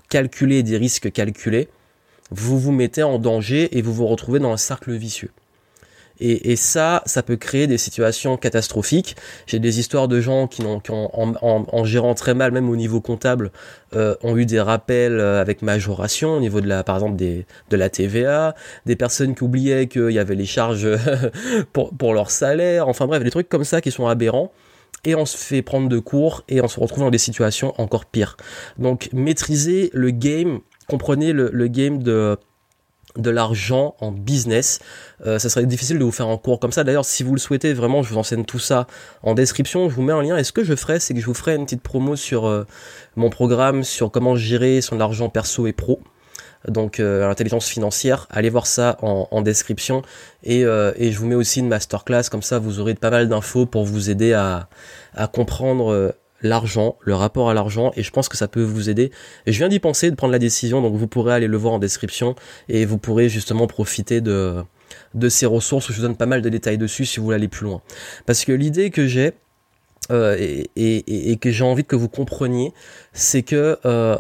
calculés, 0.08 0.62
des 0.62 0.76
risques 0.76 1.12
calculés, 1.12 1.68
vous 2.30 2.58
vous 2.58 2.72
mettez 2.72 3.02
en 3.02 3.18
danger 3.18 3.76
et 3.76 3.82
vous 3.82 3.92
vous 3.92 4.06
retrouvez 4.06 4.38
dans 4.38 4.52
un 4.52 4.56
cercle 4.56 4.92
vicieux. 4.92 5.30
Et, 6.20 6.52
et, 6.52 6.56
ça, 6.56 7.02
ça 7.06 7.22
peut 7.22 7.36
créer 7.36 7.66
des 7.66 7.78
situations 7.78 8.36
catastrophiques. 8.36 9.16
J'ai 9.46 9.58
des 9.58 9.78
histoires 9.78 10.08
de 10.08 10.20
gens 10.20 10.46
qui, 10.46 10.62
ont, 10.62 10.80
qui 10.80 10.90
ont, 10.90 11.10
en, 11.18 11.34
en, 11.42 11.66
en, 11.70 11.84
gérant 11.84 12.14
très 12.14 12.34
mal, 12.34 12.52
même 12.52 12.68
au 12.68 12.76
niveau 12.76 13.00
comptable, 13.00 13.50
euh, 13.94 14.14
ont 14.22 14.36
eu 14.36 14.46
des 14.46 14.60
rappels 14.60 15.18
euh, 15.18 15.40
avec 15.40 15.62
majoration 15.62 16.36
au 16.36 16.40
niveau 16.40 16.60
de 16.60 16.68
la, 16.68 16.84
par 16.84 16.96
exemple, 16.96 17.16
des, 17.16 17.46
de 17.70 17.76
la 17.76 17.88
TVA, 17.88 18.54
des 18.86 18.96
personnes 18.96 19.34
qui 19.34 19.42
oubliaient 19.44 19.86
qu'il 19.86 20.10
y 20.10 20.18
avait 20.18 20.34
les 20.34 20.46
charges 20.46 20.88
pour, 21.72 21.96
pour 21.96 22.14
leur 22.14 22.30
salaire, 22.30 22.88
enfin 22.88 23.06
bref, 23.06 23.24
des 23.24 23.30
trucs 23.30 23.48
comme 23.48 23.64
ça 23.64 23.80
qui 23.80 23.90
sont 23.90 24.06
aberrants 24.06 24.52
et 25.04 25.14
on 25.14 25.24
se 25.24 25.36
fait 25.36 25.62
prendre 25.62 25.88
de 25.88 25.98
cours 25.98 26.44
et 26.48 26.60
on 26.60 26.68
se 26.68 26.78
retrouve 26.78 27.04
dans 27.04 27.10
des 27.10 27.18
situations 27.18 27.74
encore 27.80 28.04
pires. 28.04 28.36
Donc 28.78 29.08
maîtriser 29.12 29.90
le 29.92 30.10
game, 30.10 30.60
comprenez 30.88 31.32
le, 31.32 31.50
le 31.52 31.68
game 31.68 32.02
de 32.02 32.36
de 33.20 33.30
l'argent 33.30 33.94
en 34.00 34.12
business. 34.12 34.80
Euh, 35.26 35.38
ça 35.38 35.48
serait 35.48 35.66
difficile 35.66 35.98
de 35.98 36.04
vous 36.04 36.12
faire 36.12 36.28
un 36.28 36.36
cours 36.36 36.60
comme 36.60 36.72
ça. 36.72 36.84
D'ailleurs, 36.84 37.04
si 37.04 37.22
vous 37.22 37.32
le 37.32 37.38
souhaitez, 37.38 37.72
vraiment, 37.72 38.02
je 38.02 38.10
vous 38.10 38.18
enseigne 38.18 38.44
tout 38.44 38.58
ça 38.58 38.86
en 39.22 39.34
description. 39.34 39.88
Je 39.88 39.94
vous 39.94 40.02
mets 40.02 40.12
un 40.12 40.22
lien. 40.22 40.36
Et 40.36 40.44
ce 40.44 40.52
que 40.52 40.64
je 40.64 40.74
ferai, 40.74 41.00
c'est 41.00 41.14
que 41.14 41.20
je 41.20 41.26
vous 41.26 41.34
ferai 41.34 41.56
une 41.56 41.64
petite 41.64 41.82
promo 41.82 42.16
sur 42.16 42.46
euh, 42.46 42.66
mon 43.16 43.30
programme 43.30 43.84
sur 43.84 44.10
comment 44.10 44.36
gérer 44.36 44.80
son 44.80 45.00
argent 45.00 45.28
perso 45.28 45.66
et 45.66 45.72
pro. 45.72 46.00
Donc 46.68 47.00
euh, 47.00 47.26
l'intelligence 47.26 47.68
financière, 47.68 48.26
allez 48.30 48.50
voir 48.50 48.66
ça 48.66 48.98
en, 49.00 49.40
description 49.40 50.02
et, 50.42 50.60
je 50.60 51.18
vous 51.18 51.26
mets 51.26 51.34
aussi 51.34 51.60
une 51.60 51.68
masterclass 51.68 52.24
comme 52.30 52.42
ça 52.42 52.58
vous 52.58 52.80
aurez 52.80 52.94
pas 52.94 53.08
mal 53.08 53.30
d'infos 53.30 53.64
pour 53.64 53.86
vous 53.86 54.10
aider 54.10 54.34
à 54.34 54.68
comprendre 55.32 56.12
l'argent, 56.42 56.96
le 57.00 57.14
rapport 57.14 57.50
à 57.50 57.54
l'argent, 57.54 57.92
et 57.96 58.02
je 58.02 58.10
pense 58.10 58.28
que 58.28 58.36
ça 58.36 58.48
peut 58.48 58.62
vous 58.62 58.88
aider. 58.90 59.10
Et 59.46 59.52
je 59.52 59.58
viens 59.58 59.68
d'y 59.68 59.78
penser, 59.78 60.10
de 60.10 60.16
prendre 60.16 60.32
la 60.32 60.38
décision, 60.38 60.82
donc 60.82 60.94
vous 60.94 61.06
pourrez 61.06 61.34
aller 61.34 61.46
le 61.46 61.56
voir 61.56 61.74
en 61.74 61.78
description, 61.78 62.34
et 62.68 62.84
vous 62.84 62.98
pourrez 62.98 63.28
justement 63.28 63.66
profiter 63.66 64.20
de, 64.20 64.62
de 65.14 65.28
ces 65.28 65.46
ressources, 65.46 65.88
je 65.88 65.96
vous 65.96 66.02
donne 66.02 66.16
pas 66.16 66.26
mal 66.26 66.42
de 66.42 66.48
détails 66.48 66.78
dessus 66.78 67.04
si 67.04 67.18
vous 67.18 67.24
voulez 67.24 67.36
aller 67.36 67.48
plus 67.48 67.64
loin. 67.64 67.82
Parce 68.26 68.44
que 68.44 68.52
l'idée 68.52 68.90
que 68.90 69.06
j'ai, 69.06 69.32
euh, 70.10 70.36
et, 70.38 70.70
et, 70.76 71.30
et, 71.30 71.36
que 71.36 71.50
j'ai 71.50 71.64
envie 71.64 71.84
que 71.84 71.96
vous 71.96 72.08
compreniez, 72.08 72.72
c'est 73.12 73.42
que 73.42 73.78
euh, 73.84 74.16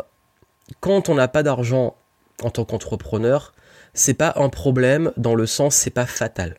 quand 0.80 1.08
on 1.08 1.14
n'a 1.14 1.26
pas 1.26 1.42
d'argent 1.42 1.96
en 2.42 2.50
tant 2.50 2.64
qu'entrepreneur, 2.64 3.52
c'est 3.92 4.14
pas 4.14 4.34
un 4.36 4.48
problème 4.48 5.12
dans 5.16 5.34
le 5.34 5.46
sens 5.46 5.74
c'est 5.74 5.90
pas 5.90 6.06
fatal. 6.06 6.58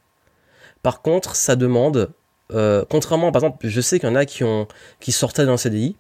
Par 0.84 1.02
contre, 1.02 1.36
ça 1.36 1.56
demande 1.56 2.12
euh, 2.54 2.84
contrairement, 2.90 3.32
par 3.32 3.44
exemple, 3.44 3.68
je 3.68 3.82
sais 3.82 4.00
qu'il 4.00 4.10
y 4.10 4.12
en 4.12 4.16
a 4.16 4.26
qui, 4.26 4.44
ont, 4.44 4.68
qui 5.00 5.12
sortaient 5.12 5.46
d'un 5.46 5.58
CDI, 5.58 5.96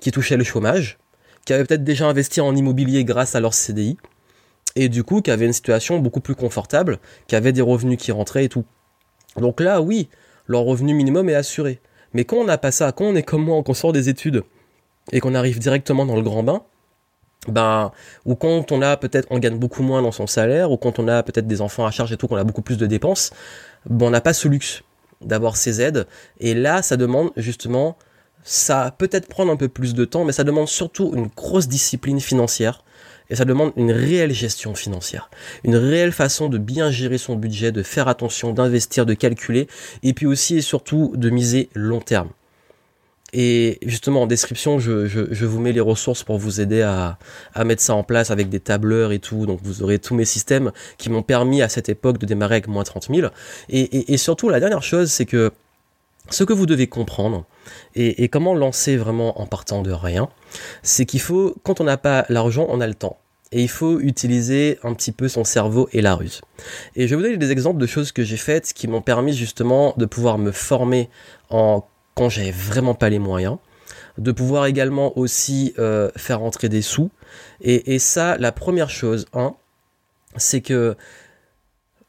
qui 0.00 0.10
touchaient 0.10 0.36
le 0.36 0.44
chômage, 0.44 0.98
qui 1.44 1.52
avaient 1.52 1.64
peut-être 1.64 1.84
déjà 1.84 2.06
investi 2.06 2.40
en 2.40 2.54
immobilier 2.54 3.04
grâce 3.04 3.34
à 3.34 3.40
leur 3.40 3.54
CDI, 3.54 3.96
et 4.74 4.88
du 4.88 5.04
coup 5.04 5.20
qui 5.20 5.30
avaient 5.30 5.46
une 5.46 5.52
situation 5.52 5.98
beaucoup 5.98 6.20
plus 6.20 6.34
confortable, 6.34 6.98
qui 7.26 7.36
avaient 7.36 7.52
des 7.52 7.62
revenus 7.62 7.98
qui 7.98 8.12
rentraient 8.12 8.46
et 8.46 8.48
tout. 8.48 8.64
Donc 9.36 9.60
là, 9.60 9.80
oui, 9.80 10.08
leur 10.46 10.62
revenu 10.62 10.94
minimum 10.94 11.28
est 11.28 11.34
assuré. 11.34 11.80
Mais 12.14 12.24
quand 12.24 12.36
on 12.36 12.44
n'a 12.44 12.58
pas 12.58 12.70
ça, 12.70 12.92
quand 12.92 13.04
on 13.04 13.14
est 13.14 13.22
comme 13.22 13.44
moi, 13.44 13.62
qu'on 13.62 13.74
sort 13.74 13.92
des 13.92 14.08
études 14.08 14.44
et 15.12 15.20
qu'on 15.20 15.34
arrive 15.34 15.58
directement 15.58 16.06
dans 16.06 16.16
le 16.16 16.22
grand 16.22 16.42
bain, 16.42 16.62
ben, 17.48 17.90
ou 18.24 18.36
quand 18.36 18.70
on 18.70 18.82
a 18.82 18.96
peut-être, 18.96 19.26
on 19.30 19.38
gagne 19.38 19.58
beaucoup 19.58 19.82
moins 19.82 20.00
dans 20.00 20.12
son 20.12 20.26
salaire, 20.26 20.70
ou 20.70 20.76
quand 20.76 20.98
on 20.98 21.08
a 21.08 21.22
peut-être 21.22 21.46
des 21.46 21.60
enfants 21.60 21.84
à 21.84 21.90
charge 21.90 22.12
et 22.12 22.16
tout, 22.16 22.28
qu'on 22.28 22.36
a 22.36 22.44
beaucoup 22.44 22.62
plus 22.62 22.76
de 22.76 22.86
dépenses, 22.86 23.32
ben, 23.86 24.06
on 24.06 24.10
n'a 24.10 24.20
pas 24.20 24.32
ce 24.32 24.46
luxe 24.48 24.84
d'avoir 25.24 25.56
ces 25.56 25.80
aides. 25.80 26.06
Et 26.40 26.54
là, 26.54 26.82
ça 26.82 26.96
demande 26.96 27.30
justement, 27.36 27.96
ça 28.42 28.94
peut-être 28.96 29.28
prendre 29.28 29.52
un 29.52 29.56
peu 29.56 29.68
plus 29.68 29.94
de 29.94 30.04
temps, 30.04 30.24
mais 30.24 30.32
ça 30.32 30.44
demande 30.44 30.68
surtout 30.68 31.12
une 31.14 31.28
grosse 31.28 31.68
discipline 31.68 32.20
financière. 32.20 32.84
Et 33.30 33.36
ça 33.36 33.44
demande 33.46 33.72
une 33.76 33.92
réelle 33.92 34.32
gestion 34.32 34.74
financière, 34.74 35.30
une 35.64 35.76
réelle 35.76 36.12
façon 36.12 36.50
de 36.50 36.58
bien 36.58 36.90
gérer 36.90 37.16
son 37.16 37.34
budget, 37.34 37.72
de 37.72 37.82
faire 37.82 38.08
attention, 38.08 38.52
d'investir, 38.52 39.06
de 39.06 39.14
calculer, 39.14 39.68
et 40.02 40.12
puis 40.12 40.26
aussi 40.26 40.58
et 40.58 40.60
surtout 40.60 41.12
de 41.16 41.30
miser 41.30 41.70
long 41.74 42.00
terme. 42.00 42.28
Et 43.32 43.78
justement, 43.82 44.22
en 44.22 44.26
description, 44.26 44.78
je, 44.78 45.06
je, 45.06 45.46
vous 45.46 45.58
mets 45.58 45.72
les 45.72 45.80
ressources 45.80 46.22
pour 46.22 46.36
vous 46.36 46.60
aider 46.60 46.82
à, 46.82 47.18
à, 47.54 47.64
mettre 47.64 47.80
ça 47.80 47.94
en 47.94 48.02
place 48.02 48.30
avec 48.30 48.50
des 48.50 48.60
tableurs 48.60 49.12
et 49.12 49.20
tout. 49.20 49.46
Donc 49.46 49.60
vous 49.62 49.82
aurez 49.82 49.98
tous 49.98 50.14
mes 50.14 50.26
systèmes 50.26 50.70
qui 50.98 51.08
m'ont 51.08 51.22
permis 51.22 51.62
à 51.62 51.70
cette 51.70 51.88
époque 51.88 52.18
de 52.18 52.26
démarrer 52.26 52.56
avec 52.56 52.68
moins 52.68 52.84
30 52.84 53.08
000. 53.08 53.28
Et, 53.70 53.80
et, 53.80 54.12
et 54.12 54.16
surtout, 54.18 54.50
la 54.50 54.60
dernière 54.60 54.82
chose, 54.82 55.10
c'est 55.10 55.24
que 55.24 55.50
ce 56.28 56.44
que 56.44 56.52
vous 56.52 56.66
devez 56.66 56.86
comprendre 56.86 57.46
et, 57.94 58.22
et, 58.22 58.28
comment 58.28 58.54
lancer 58.54 58.96
vraiment 58.96 59.40
en 59.40 59.46
partant 59.46 59.82
de 59.82 59.92
rien, 59.92 60.28
c'est 60.82 61.06
qu'il 61.06 61.20
faut, 61.20 61.56
quand 61.62 61.80
on 61.80 61.84
n'a 61.84 61.96
pas 61.96 62.26
l'argent, 62.28 62.66
on 62.68 62.80
a 62.80 62.86
le 62.86 62.94
temps. 62.94 63.18
Et 63.50 63.62
il 63.62 63.68
faut 63.68 64.00
utiliser 64.00 64.78
un 64.82 64.94
petit 64.94 65.12
peu 65.12 65.28
son 65.28 65.44
cerveau 65.44 65.88
et 65.92 66.00
la 66.00 66.14
ruse. 66.14 66.40
Et 66.96 67.06
je 67.06 67.10
vais 67.10 67.16
vous 67.16 67.22
donner 67.22 67.36
des 67.36 67.50
exemples 67.50 67.78
de 67.78 67.86
choses 67.86 68.10
que 68.10 68.24
j'ai 68.24 68.38
faites 68.38 68.72
qui 68.72 68.88
m'ont 68.88 69.02
permis 69.02 69.34
justement 69.34 69.94
de 69.96 70.06
pouvoir 70.06 70.38
me 70.38 70.52
former 70.52 71.10
en 71.50 71.84
quand 72.14 72.28
j'avais 72.28 72.50
vraiment 72.50 72.94
pas 72.94 73.08
les 73.08 73.18
moyens, 73.18 73.58
de 74.18 74.32
pouvoir 74.32 74.66
également 74.66 75.16
aussi 75.18 75.74
euh, 75.78 76.10
faire 76.16 76.42
entrer 76.42 76.68
des 76.68 76.82
sous. 76.82 77.10
Et, 77.60 77.98
ça, 77.98 78.36
la 78.38 78.52
première 78.52 78.90
chose, 78.90 79.26
hein, 79.32 79.54
c'est 80.36 80.60
que 80.60 80.96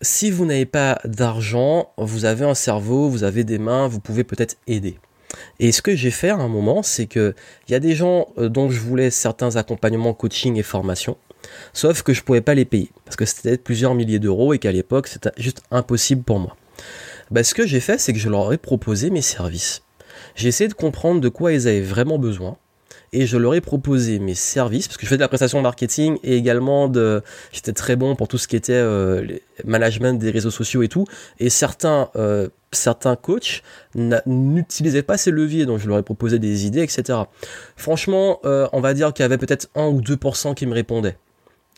si 0.02 0.32
vous 0.32 0.46
n'avez 0.46 0.66
pas 0.66 1.00
d'argent, 1.06 1.92
vous 1.98 2.26
avez 2.26 2.46
un 2.46 2.56
cerveau, 2.56 3.08
vous 3.08 3.24
avez 3.24 3.44
des 3.44 3.58
mains, 3.58 3.88
vous 3.88 4.00
pouvez 4.00 4.24
peut-être 4.24 4.58
aider. 4.68 5.00
Et 5.60 5.72
ce 5.72 5.82
que 5.82 5.96
j'ai 5.96 6.12
fait 6.12 6.30
à 6.30 6.36
un 6.36 6.48
moment, 6.48 6.84
c'est 6.84 7.06
que 7.06 7.34
il 7.68 7.72
y 7.72 7.76
a 7.76 7.80
des 7.80 7.96
gens 7.96 8.28
euh, 8.38 8.50
dont 8.50 8.70
je 8.70 8.80
voulais 8.80 9.10
certains 9.10 9.56
accompagnements, 9.56 10.14
coaching 10.14 10.58
et 10.58 10.64
formation, 10.64 11.18
sauf 11.74 12.04
que 12.04 12.14
je 12.14 12.22
pouvais 12.22 12.42
pas 12.42 12.54
les 12.54 12.66
payer 12.66 12.92
parce 13.06 13.16
que 13.16 13.26
c'était 13.26 13.58
plusieurs 13.58 13.96
milliers 13.96 14.20
d'euros 14.20 14.54
et 14.54 14.60
qu'à 14.60 14.72
l'époque 14.72 15.08
c'était 15.08 15.32
juste 15.38 15.64
impossible 15.72 16.24
pour 16.24 16.40
moi. 16.40 16.56
Bah, 17.32 17.44
ce 17.44 17.56
que 17.56 17.66
j'ai 17.66 17.80
fait, 17.80 17.98
c'est 18.00 18.14
que 18.14 18.20
je 18.20 18.30
leur 18.30 18.52
ai 18.54 18.58
proposé 18.58 19.10
mes 19.10 19.22
services. 19.22 19.83
J'ai 20.36 20.48
essayé 20.48 20.68
de 20.68 20.74
comprendre 20.74 21.22
de 21.22 21.30
quoi 21.30 21.54
ils 21.54 21.68
avaient 21.68 21.82
vraiment 21.82 22.18
besoin 22.18 22.58
et 23.14 23.28
je 23.28 23.38
leur 23.38 23.54
ai 23.54 23.62
proposé 23.62 24.20
mes 24.20 24.34
services 24.34 24.88
parce 24.88 24.98
que 24.98 25.04
je 25.04 25.10
fais 25.10 25.16
de 25.16 25.22
la 25.22 25.28
prestation 25.28 25.62
marketing 25.62 26.18
et 26.24 26.36
également 26.36 26.90
de 26.90 27.22
j'étais 27.52 27.72
très 27.72 27.96
bon 27.96 28.16
pour 28.16 28.28
tout 28.28 28.38
ce 28.38 28.48
qui 28.48 28.56
était 28.56 28.74
euh, 28.74 29.26
management 29.66 30.20
des 30.20 30.32
réseaux 30.32 30.52
sociaux 30.52 30.82
et 30.82 30.88
tout 30.88 31.06
et 31.40 31.50
certains 31.50 32.10
euh, 32.16 32.50
certains 32.72 33.16
coachs 33.16 33.62
n'utilisaient 34.26 35.04
pas 35.04 35.18
ces 35.18 35.32
leviers 35.32 35.66
donc 35.66 35.80
je 35.80 35.88
leur 35.88 36.00
ai 36.00 36.04
proposé 36.04 36.40
des 36.40 36.66
idées 36.66 36.82
etc 36.82 37.20
franchement 37.76 38.40
euh, 38.46 38.68
on 38.74 38.82
va 38.82 38.94
dire 38.94 39.14
qu'il 39.14 39.24
y 39.24 39.26
avait 39.26 39.38
peut-être 39.38 39.70
1 39.76 39.86
ou 39.86 40.02
2% 40.02 40.56
qui 40.56 40.66
me 40.66 40.74
répondaient 40.74 41.18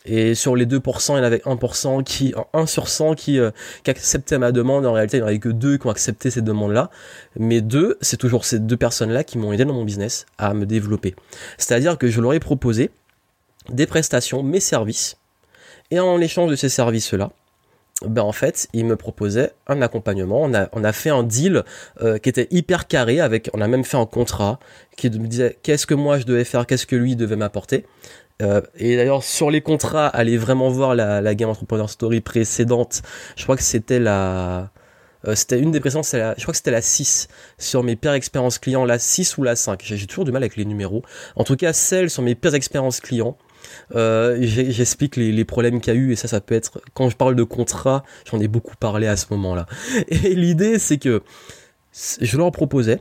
et 0.06 0.34
sur 0.34 0.56
les 0.56 0.66
2%, 0.66 1.14
il 1.14 1.16
y 1.16 1.20
en 1.20 1.22
avait 1.22 1.38
1% 1.38 2.04
qui, 2.04 2.34
1 2.52 2.66
sur 2.66 2.88
100 2.88 3.14
qui, 3.14 3.38
euh, 3.38 3.50
qui 3.82 3.90
acceptait 3.90 4.38
ma 4.38 4.52
demande. 4.52 4.86
En 4.86 4.92
réalité, 4.92 5.16
il 5.16 5.20
n'y 5.20 5.24
en 5.24 5.28
avait 5.28 5.38
que 5.38 5.48
2 5.48 5.78
qui 5.78 5.86
ont 5.86 5.90
accepté 5.90 6.30
cette 6.30 6.44
demande-là. 6.44 6.90
Mais 7.38 7.60
deux, 7.60 7.98
c'est 8.00 8.16
toujours 8.16 8.44
ces 8.44 8.58
deux 8.58 8.76
personnes-là 8.76 9.24
qui 9.24 9.38
m'ont 9.38 9.52
aidé 9.52 9.64
dans 9.64 9.74
mon 9.74 9.84
business 9.84 10.26
à 10.38 10.54
me 10.54 10.64
développer. 10.64 11.14
C'est-à-dire 11.58 11.98
que 11.98 12.08
je 12.08 12.20
leur 12.20 12.32
ai 12.32 12.40
proposé 12.40 12.90
des 13.68 13.86
prestations, 13.86 14.42
mes 14.42 14.60
services. 14.60 15.16
Et 15.90 15.98
en 15.98 16.20
échange 16.20 16.50
de 16.50 16.56
ces 16.56 16.68
services-là, 16.68 17.30
ben 18.04 18.22
en 18.22 18.32
fait, 18.32 18.68
ils 18.74 18.84
me 18.84 18.96
proposaient 18.96 19.52
un 19.66 19.80
accompagnement. 19.80 20.42
On 20.42 20.52
a, 20.52 20.68
on 20.72 20.84
a 20.84 20.92
fait 20.92 21.10
un 21.10 21.22
deal 21.22 21.64
euh, 22.02 22.18
qui 22.18 22.28
était 22.28 22.46
hyper 22.50 22.86
carré 22.86 23.20
avec, 23.20 23.48
on 23.54 23.60
a 23.60 23.68
même 23.68 23.84
fait 23.84 23.96
un 23.96 24.04
contrat 24.04 24.58
qui 24.96 25.08
me 25.08 25.26
disait 25.26 25.56
qu'est-ce 25.62 25.86
que 25.86 25.94
moi 25.94 26.18
je 26.18 26.24
devais 26.24 26.44
faire, 26.44 26.66
qu'est-ce 26.66 26.86
que 26.86 26.96
lui 26.96 27.16
devait 27.16 27.36
m'apporter. 27.36 27.86
Euh, 28.42 28.60
et 28.76 28.96
d'ailleurs, 28.96 29.22
sur 29.24 29.50
les 29.50 29.62
contrats, 29.62 30.08
allez 30.08 30.36
vraiment 30.36 30.68
voir 30.68 30.94
la, 30.94 31.20
la 31.20 31.34
Game 31.34 31.48
Entrepreneur 31.48 31.88
Story 31.88 32.20
précédente. 32.20 33.02
Je 33.36 33.42
crois 33.44 33.56
que 33.56 33.62
c'était 33.62 33.98
la... 33.98 34.70
Euh, 35.26 35.34
c'était 35.34 35.58
une 35.58 35.70
des 35.70 35.80
précédentes, 35.80 36.06
je 36.12 36.42
crois 36.42 36.52
que 36.52 36.56
c'était 36.56 36.70
la 36.70 36.82
6 36.82 37.28
sur 37.58 37.82
mes 37.82 37.96
pires 37.96 38.12
expériences 38.12 38.58
clients, 38.58 38.84
la 38.84 38.98
6 38.98 39.38
ou 39.38 39.42
la 39.42 39.56
5. 39.56 39.80
J'ai 39.82 40.06
toujours 40.06 40.24
du 40.24 40.30
mal 40.30 40.42
avec 40.42 40.56
les 40.56 40.64
numéros. 40.64 41.02
En 41.34 41.44
tout 41.44 41.56
cas, 41.56 41.72
celle 41.72 42.10
sur 42.10 42.22
mes 42.22 42.34
pires 42.34 42.54
expériences 42.54 43.00
clients. 43.00 43.36
Euh, 43.94 44.36
J'explique 44.40 45.16
les, 45.16 45.32
les, 45.32 45.44
problèmes 45.44 45.80
qu'il 45.80 45.92
y 45.92 45.96
a 45.96 45.98
eu 45.98 46.12
et 46.12 46.16
ça, 46.16 46.28
ça 46.28 46.40
peut 46.40 46.54
être 46.54 46.80
quand 46.94 47.08
je 47.08 47.16
parle 47.16 47.34
de 47.34 47.42
contrat, 47.42 48.04
j'en 48.30 48.38
ai 48.38 48.46
beaucoup 48.46 48.76
parlé 48.76 49.08
à 49.08 49.16
ce 49.16 49.26
moment-là. 49.30 49.66
Et 50.08 50.34
l'idée, 50.34 50.78
c'est 50.78 50.98
que 50.98 51.22
je 52.20 52.36
leur 52.36 52.52
proposais 52.52 53.00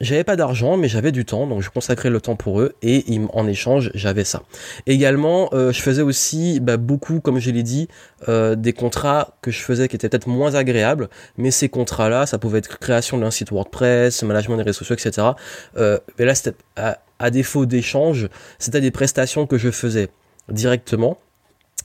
j'avais 0.00 0.24
pas 0.24 0.36
d'argent, 0.36 0.76
mais 0.76 0.88
j'avais 0.88 1.12
du 1.12 1.24
temps, 1.24 1.46
donc 1.46 1.62
je 1.62 1.70
consacrais 1.70 2.10
le 2.10 2.20
temps 2.20 2.36
pour 2.36 2.60
eux 2.60 2.74
et 2.82 3.04
en 3.32 3.46
échange, 3.48 3.90
j'avais 3.94 4.24
ça. 4.24 4.42
Également, 4.86 5.50
euh, 5.52 5.72
je 5.72 5.82
faisais 5.82 6.02
aussi 6.02 6.60
bah, 6.60 6.76
beaucoup, 6.76 7.20
comme 7.20 7.38
je 7.38 7.50
l'ai 7.50 7.62
dit, 7.62 7.88
euh, 8.28 8.54
des 8.54 8.72
contrats 8.72 9.34
que 9.42 9.50
je 9.50 9.60
faisais 9.60 9.88
qui 9.88 9.96
étaient 9.96 10.08
peut-être 10.08 10.28
moins 10.28 10.54
agréables, 10.54 11.08
mais 11.36 11.50
ces 11.50 11.68
contrats-là, 11.68 12.26
ça 12.26 12.38
pouvait 12.38 12.58
être 12.58 12.78
création 12.78 13.18
d'un 13.18 13.30
site 13.30 13.50
WordPress, 13.50 14.22
management 14.22 14.56
des 14.56 14.62
réseaux 14.62 14.84
sociaux, 14.84 14.94
etc. 14.94 15.28
Euh, 15.76 15.98
mais 16.18 16.24
là, 16.24 16.34
c'était 16.34 16.56
à, 16.76 16.98
à 17.18 17.30
défaut 17.30 17.66
d'échange, 17.66 18.28
c'était 18.58 18.80
des 18.80 18.90
prestations 18.90 19.46
que 19.46 19.58
je 19.58 19.70
faisais 19.70 20.08
directement. 20.48 21.18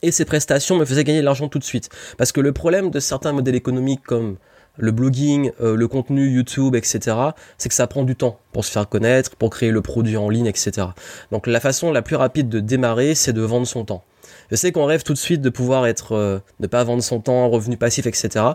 Et 0.04 0.12
ces 0.12 0.26
prestations 0.26 0.78
me 0.78 0.86
faisaient 0.86 1.04
gagner 1.04 1.22
de 1.22 1.26
l'argent 1.26 1.48
tout 1.48 1.60
de 1.60 1.64
suite. 1.64 1.90
Parce 2.18 2.32
que 2.32 2.42
le 2.42 2.52
problème 2.52 2.92
de 2.92 3.00
certains 3.00 3.32
modèles 3.32 3.56
économiques 3.56 4.04
comme 4.04 4.38
le 4.78 4.92
blogging, 4.92 5.52
euh, 5.62 5.76
le 5.76 5.88
contenu 5.88 6.28
YouTube, 6.30 6.76
etc., 6.76 7.18
c'est 7.58 7.70
que 7.70 7.76
ça 7.76 7.88
prend 7.88 8.04
du 8.04 8.16
temps 8.16 8.40
pour 8.52 8.66
se 8.66 8.72
faire 8.72 8.88
connaître, 8.90 9.36
pour 9.36 9.50
créer 9.50 9.72
le 9.72 9.82
produit 9.82 10.18
en 10.18 10.30
ligne, 10.30 10.48
etc. 10.48 10.88
Donc 11.32 11.48
la 11.48 11.60
façon 11.60 11.92
la 11.92 12.02
plus 12.02 12.16
rapide 12.16 12.50
de 12.50 12.60
démarrer, 12.60 13.16
c'est 13.16 13.34
de 13.34 13.42
vendre 13.42 13.68
son 13.68 13.86
temps. 13.86 14.04
Je 14.50 14.56
sais 14.56 14.72
qu'on 14.72 14.86
rêve 14.86 15.04
tout 15.04 15.14
de 15.14 15.18
suite 15.18 15.42
de 15.42 15.50
pouvoir 15.50 15.86
être, 15.86 16.14
euh, 16.14 16.40
ne 16.60 16.68
pas 16.68 16.84
vendre 16.84 17.04
son 17.04 17.20
temps, 17.20 17.50
revenu 17.50 17.78
passif, 17.78 18.08
etc. 18.08 18.46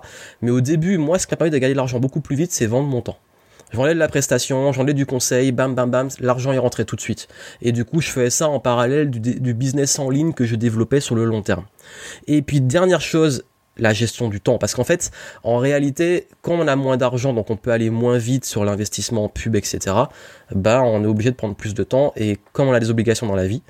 Mais 0.43 0.51
au 0.51 0.61
début, 0.61 0.99
moi, 0.99 1.19
ce 1.19 1.27
qui 1.27 1.33
m'a 1.33 1.37
permis 1.37 1.51
de 1.51 1.59
gagner 1.59 1.75
de 1.75 1.79
l'argent 1.79 2.01
beaucoup 2.01 2.21
plus 2.21 2.37
vite, 2.37 2.53
c'est 2.53 2.67
vendre 2.67 2.89
mon 2.89 3.01
temps. 3.01 3.19
Je 3.71 3.77
vendais 3.77 3.93
de 3.93 3.99
la 3.99 4.09
prestation, 4.09 4.73
j'en 4.73 4.87
ai 4.87 4.95
du 4.95 5.05
conseil, 5.05 5.53
bam 5.53 5.75
bam 5.75 5.91
bam, 5.91 6.09
l'argent 6.21 6.53
est 6.53 6.59
rentré 6.59 6.87
tout 6.87 6.97
de 6.97 7.03
suite. 7.03 7.29
Et 7.61 7.71
du 7.71 7.85
coup, 7.85 8.01
je 8.01 8.09
faisais 8.09 8.31
ça 8.31 8.49
en 8.49 8.61
parallèle 8.61 9.11
du, 9.11 9.21
du 9.21 9.55
business 9.55 9.99
en 9.99 10.09
ligne 10.09 10.33
que 10.33 10.47
je 10.47 10.57
développais 10.57 11.01
sur 11.01 11.15
le 11.15 11.25
long 11.25 11.43
terme. 11.43 11.65
Et 12.27 12.41
puis 12.41 12.63
dernière 12.63 13.03
chose 13.03 13.45
la 13.79 13.93
gestion 13.93 14.29
du 14.29 14.41
temps. 14.41 14.59
Parce 14.59 14.75
qu'en 14.75 14.85
fait, 14.85 15.11
en 15.43 15.59
réalité, 15.59 16.29
quand 16.43 16.55
on 16.55 16.67
a 16.69 16.77
moins 16.77 16.97
d'argent, 16.97 17.33
donc 17.33 17.51
on 17.51 17.57
peut 17.57 17.71
aller 17.71 17.91
moins 17.91 18.19
vite 18.19 18.45
sur 18.45 18.65
l'investissement 18.65 19.29
pub, 19.29 19.57
etc., 19.57 19.97
bah, 20.55 20.83
on 20.83 21.03
est 21.05 21.07
obligé 21.07 21.31
de 21.31 21.37
prendre 21.37 21.55
plus 21.55 21.75
de 21.75 21.85
temps. 21.85 22.13
Et 22.17 22.39
comme 22.53 22.69
on 22.69 22.73
a 22.73 22.81
des 22.81 22.91
obligations 22.91 23.27
dans 23.27 23.37
la 23.37 23.47
vie, 23.47 23.63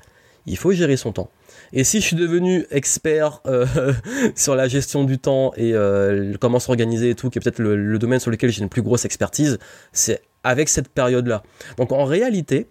il 0.45 0.57
faut 0.57 0.71
gérer 0.71 0.97
son 0.97 1.11
temps. 1.11 1.29
Et 1.71 1.83
si 1.83 2.01
je 2.01 2.05
suis 2.05 2.15
devenu 2.15 2.65
expert 2.71 3.41
euh, 3.45 3.65
sur 4.35 4.55
la 4.55 4.67
gestion 4.67 5.03
du 5.03 5.19
temps 5.19 5.53
et 5.55 5.73
euh, 5.73 6.33
comment 6.39 6.59
s'organiser 6.59 7.11
et 7.11 7.15
tout, 7.15 7.29
qui 7.29 7.37
est 7.37 7.41
peut-être 7.41 7.59
le, 7.59 7.99
domaine 7.99 8.19
sur 8.19 8.31
lequel 8.31 8.49
j'ai 8.49 8.61
une 8.61 8.69
plus 8.69 8.81
grosse 8.81 9.05
expertise, 9.05 9.59
c'est 9.91 10.21
avec 10.43 10.69
cette 10.69 10.89
période-là. 10.89 11.43
Donc 11.77 11.91
en 11.91 12.05
réalité, 12.05 12.67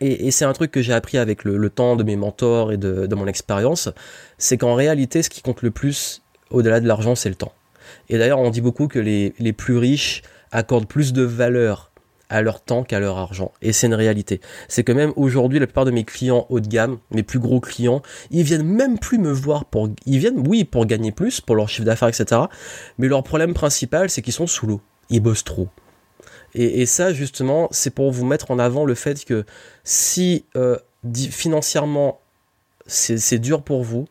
et, 0.00 0.30
c'est 0.30 0.44
un 0.44 0.52
truc 0.52 0.70
que 0.70 0.82
j'ai 0.82 0.92
appris 0.92 1.18
avec 1.18 1.44
le, 1.44 1.70
temps 1.70 1.96
de 1.96 2.02
mes 2.02 2.16
mentors 2.16 2.72
et 2.72 2.76
de, 2.76 3.06
de 3.06 3.14
mon 3.14 3.26
expérience, 3.26 3.90
c'est 4.38 4.56
qu'en 4.56 4.74
réalité, 4.74 5.22
ce 5.22 5.30
qui 5.30 5.42
compte 5.42 5.62
le 5.62 5.70
plus, 5.70 6.23
au-delà 6.54 6.80
de 6.80 6.88
l'argent, 6.88 7.14
c'est 7.14 7.28
le 7.28 7.34
temps. 7.34 7.52
Et 8.08 8.18
d'ailleurs, 8.18 8.40
on 8.40 8.50
dit 8.50 8.60
beaucoup 8.60 8.88
que 8.88 8.98
les, 8.98 9.52
plus 9.52 9.76
riches 9.76 10.22
accordent 10.52 10.86
plus 10.86 11.12
de 11.12 11.22
valeur 11.22 11.90
à 12.30 12.40
leur 12.40 12.62
temps 12.62 12.82
qu'à 12.84 13.00
leur 13.00 13.18
argent. 13.18 13.52
Et 13.60 13.72
c'est 13.72 13.86
une 13.86 13.94
réalité. 13.94 14.40
C'est 14.68 14.82
que 14.82 14.92
même 14.92 15.12
aujourd'hui, 15.16 15.58
la 15.58 15.66
plupart 15.66 15.84
de 15.84 15.90
mes 15.90 16.04
clients 16.04 16.46
haut 16.48 16.60
de 16.60 16.66
gamme, 16.66 16.98
mes 17.10 17.22
plus 17.22 17.38
gros 17.38 17.60
clients, 17.60 18.02
ils 18.30 18.42
viennent 18.42 18.64
même 18.64 18.98
plus 18.98 19.18
me 19.18 19.30
voir 19.30 19.66
pour, 19.66 19.90
ils 20.06 20.18
viennent, 20.18 20.42
oui, 20.48 20.64
pour 20.64 20.86
gagner 20.86 21.12
plus, 21.12 21.40
pour 21.40 21.54
leur 21.54 21.68
chiffre 21.68 21.84
d'affaires, 21.84 22.08
etc. 22.08 22.40
Mais 22.98 23.08
leur 23.08 23.22
problème 23.22 23.52
principal, 23.52 24.08
c'est 24.08 24.22
qu'ils 24.22 24.32
sont 24.32 24.46
sous 24.46 24.66
l'eau. 24.66 24.80
Ils 25.10 25.20
bossent 25.20 25.44
trop. 25.44 25.68
Et, 26.54 26.80
et 26.80 26.86
ça, 26.86 27.12
justement, 27.12 27.68
c'est 27.70 27.90
pour 27.90 28.10
vous 28.10 28.24
mettre 28.24 28.50
en 28.50 28.58
avant 28.58 28.84
le 28.86 28.94
fait 28.94 29.24
que 29.24 29.44
si 29.84 30.46
euh, 30.56 30.78
financièrement 31.30 32.20
c'est 32.86 33.38
dur 33.38 33.62
pour 33.62 33.82
vous, 33.82 34.06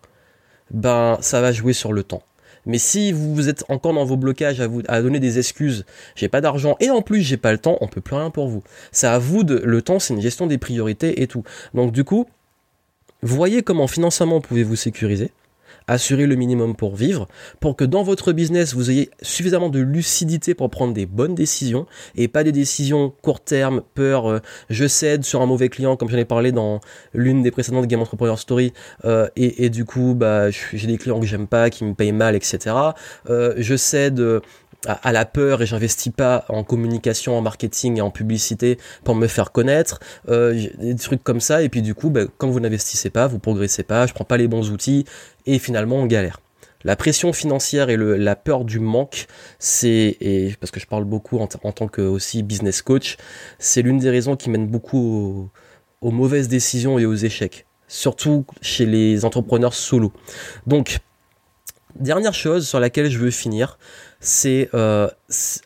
ben 0.71 1.17
ça 1.21 1.41
va 1.41 1.51
jouer 1.51 1.73
sur 1.73 1.93
le 1.93 2.03
temps. 2.03 2.23
Mais 2.65 2.78
si 2.78 3.12
vous 3.12 3.49
êtes 3.49 3.65
encore 3.69 3.93
dans 3.93 4.06
vos 4.06 4.17
blocages 4.17 4.62
à 4.62 4.67
vous 4.67 4.82
à 4.88 5.02
donner 5.02 5.19
des 5.19 5.38
excuses, 5.38 5.86
j'ai 6.15 6.30
pas 6.30 6.41
d'argent 6.41 6.76
et 6.80 6.89
en 6.89 7.02
plus 7.02 7.21
j'ai 7.21 7.38
pas 7.38 7.52
le 7.52 7.58
temps, 7.58 7.78
on 7.82 7.88
peut 7.88 8.02
plus 8.02 8.15
rien 8.15 8.30
pour 8.30 8.47
vous. 8.47 8.63
C'est 8.91 9.08
à 9.08 9.19
vous 9.19 9.43
de 9.43 9.56
le 9.56 9.82
temps, 9.82 9.99
c'est 9.99 10.13
une 10.13 10.21
gestion 10.21 10.47
des 10.47 10.58
priorités 10.58 11.21
et 11.21 11.28
tout. 11.28 11.43
Donc 11.73 11.91
du 11.91 12.04
coup, 12.04 12.26
voyez 13.21 13.63
comment 13.63 13.88
financièrement 13.88 14.41
pouvez 14.41 14.63
vous 14.63 14.76
sécuriser 14.76 15.32
assurer 15.88 16.26
le 16.26 16.36
minimum 16.36 16.76
pour 16.76 16.96
vivre, 16.96 17.28
pour 17.60 17.76
que 17.76 17.84
dans 17.84 18.04
votre 18.04 18.32
business, 18.32 18.74
vous 18.74 18.91
ayez 18.91 19.10
suffisamment 19.22 19.69
de 19.69 19.80
lucidité 19.80 20.54
pour 20.54 20.69
prendre 20.69 20.93
des 20.93 21.06
bonnes 21.06 21.36
décisions 21.36 21.86
et 22.15 22.28
pas 22.28 22.43
des 22.43 22.52
décisions 22.52 23.13
court 23.22 23.41
terme, 23.41 23.82
peur, 23.93 24.30
euh, 24.30 24.39
je 24.69 24.88
cède 24.88 25.24
sur 25.24 25.41
un 25.41 25.46
mauvais 25.46 25.69
client, 25.69 25.96
comme 25.96 26.10
j'en 26.10 26.17
ai 26.17 26.26
parlé 26.26 26.52
dans 26.52 26.80
l'une 27.13 27.41
des 27.41 27.52
précédentes 27.52 27.88
Game 27.88 28.02
Entrepreneur 28.02 28.39
Story, 28.39 28.74
euh, 29.06 29.28
et, 29.36 29.69
du 29.69 29.86
coup, 29.86 30.13
bah, 30.15 30.50
j'ai 30.50 30.88
des 30.88 30.98
clients 30.98 31.19
que 31.19 31.26
j'aime 31.26 31.48
pas, 31.48 31.69
qui 31.69 31.84
me 31.84 31.93
payent 31.93 32.12
mal, 32.12 32.36
etc. 32.36 32.76
Euh, 33.30 33.54
je 33.58 33.76
cède 33.76 34.41
à, 34.88 35.12
la 35.12 35.26
peur 35.26 35.62
et 35.62 35.65
j'investis 35.65 36.12
pas 36.12 36.46
en 36.50 36.63
communication, 36.63 37.38
en 37.38 37.41
marketing 37.41 37.98
et 37.98 38.02
en 38.02 38.12
publicité 38.12 38.78
pour 39.04 39.15
me 39.15 39.28
faire 39.28 39.52
connaître, 39.52 40.00
euh, 40.30 40.67
des 40.80 40.96
trucs 40.96 41.24
comme 41.24 41.39
ça. 41.39 41.63
Et 41.63 41.69
puis 41.69 41.82
du 41.82 41.96
coup, 41.96 42.10
ben, 42.10 42.28
quand 42.38 42.50
vous 42.50 42.60
n'investissez 42.60 43.10
pas, 43.10 43.28
vous 43.28 43.39
progressez 43.39 43.84
pas, 43.84 44.06
je 44.08 44.13
prends 44.13 44.26
pas 44.26 44.38
les 44.38 44.48
bons 44.48 44.72
outils 44.72 45.06
et 45.46 45.60
finalement 45.60 45.98
on 45.98 46.06
galère. 46.06 46.39
La 46.86 46.98
pression 46.98 47.32
financière 47.32 47.89
et 47.89 47.96
le, 47.96 48.17
la 48.17 48.36
peur 48.36 48.65
du 48.65 48.80
manque, 48.80 49.28
c'est 49.58 50.17
et 50.19 50.56
parce 50.60 50.72
que 50.72 50.82
je 50.82 50.88
parle 50.88 51.06
beaucoup 51.06 51.39
en, 51.39 51.48
tant 51.48 51.88
que 51.88 52.02
aussi 52.02 52.43
business 52.43 52.82
coach, 52.82 53.15
c'est 53.58 53.82
l'une 53.82 54.00
des 54.00 54.10
raisons 54.10 54.36
qui 54.36 54.50
mène 54.50 54.67
beaucoup 54.67 55.50
aux 56.02 56.12
mauvaises 56.12 56.50
décisions 56.50 57.00
et 57.00 57.06
aux 57.06 57.15
échecs, 57.15 57.65
surtout 57.88 58.46
chez 58.62 58.86
les 58.86 59.24
entrepreneurs 59.24 59.74
solo. 59.74 60.12
Donc 60.67 61.00
Dernière 61.96 62.34
chose 62.34 62.67
sur 62.67 62.80
laquelle 62.80 63.10
je 63.10 63.19
veux 63.19 63.30
finir, 63.30 63.78
c'est 64.24 64.70
euh, 64.74 65.10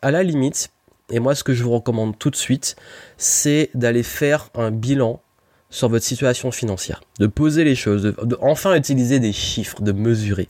à 0.02 0.10
la 0.10 0.22
limite, 0.22 0.70
et 1.10 1.20
moi 1.20 1.34
ce 1.34 1.44
que 1.44 1.54
je 1.54 1.62
vous 1.62 1.70
recommande 1.70 2.18
tout 2.18 2.28
de 2.28 2.36
suite, 2.36 2.76
c'est 3.16 3.70
d'aller 3.74 4.02
faire 4.02 4.50
un 4.54 4.70
bilan 4.70 5.22
sur 5.70 5.88
votre 5.88 6.04
situation 6.04 6.50
financière, 6.50 7.00
de 7.20 7.26
poser 7.26 7.62
les 7.62 7.74
choses, 7.74 8.02
de, 8.02 8.38
enfin 8.40 8.74
utiliser 8.74 9.20
des 9.20 9.32
chiffres, 9.32 9.80
de 9.82 9.92
mesurer 9.92 10.48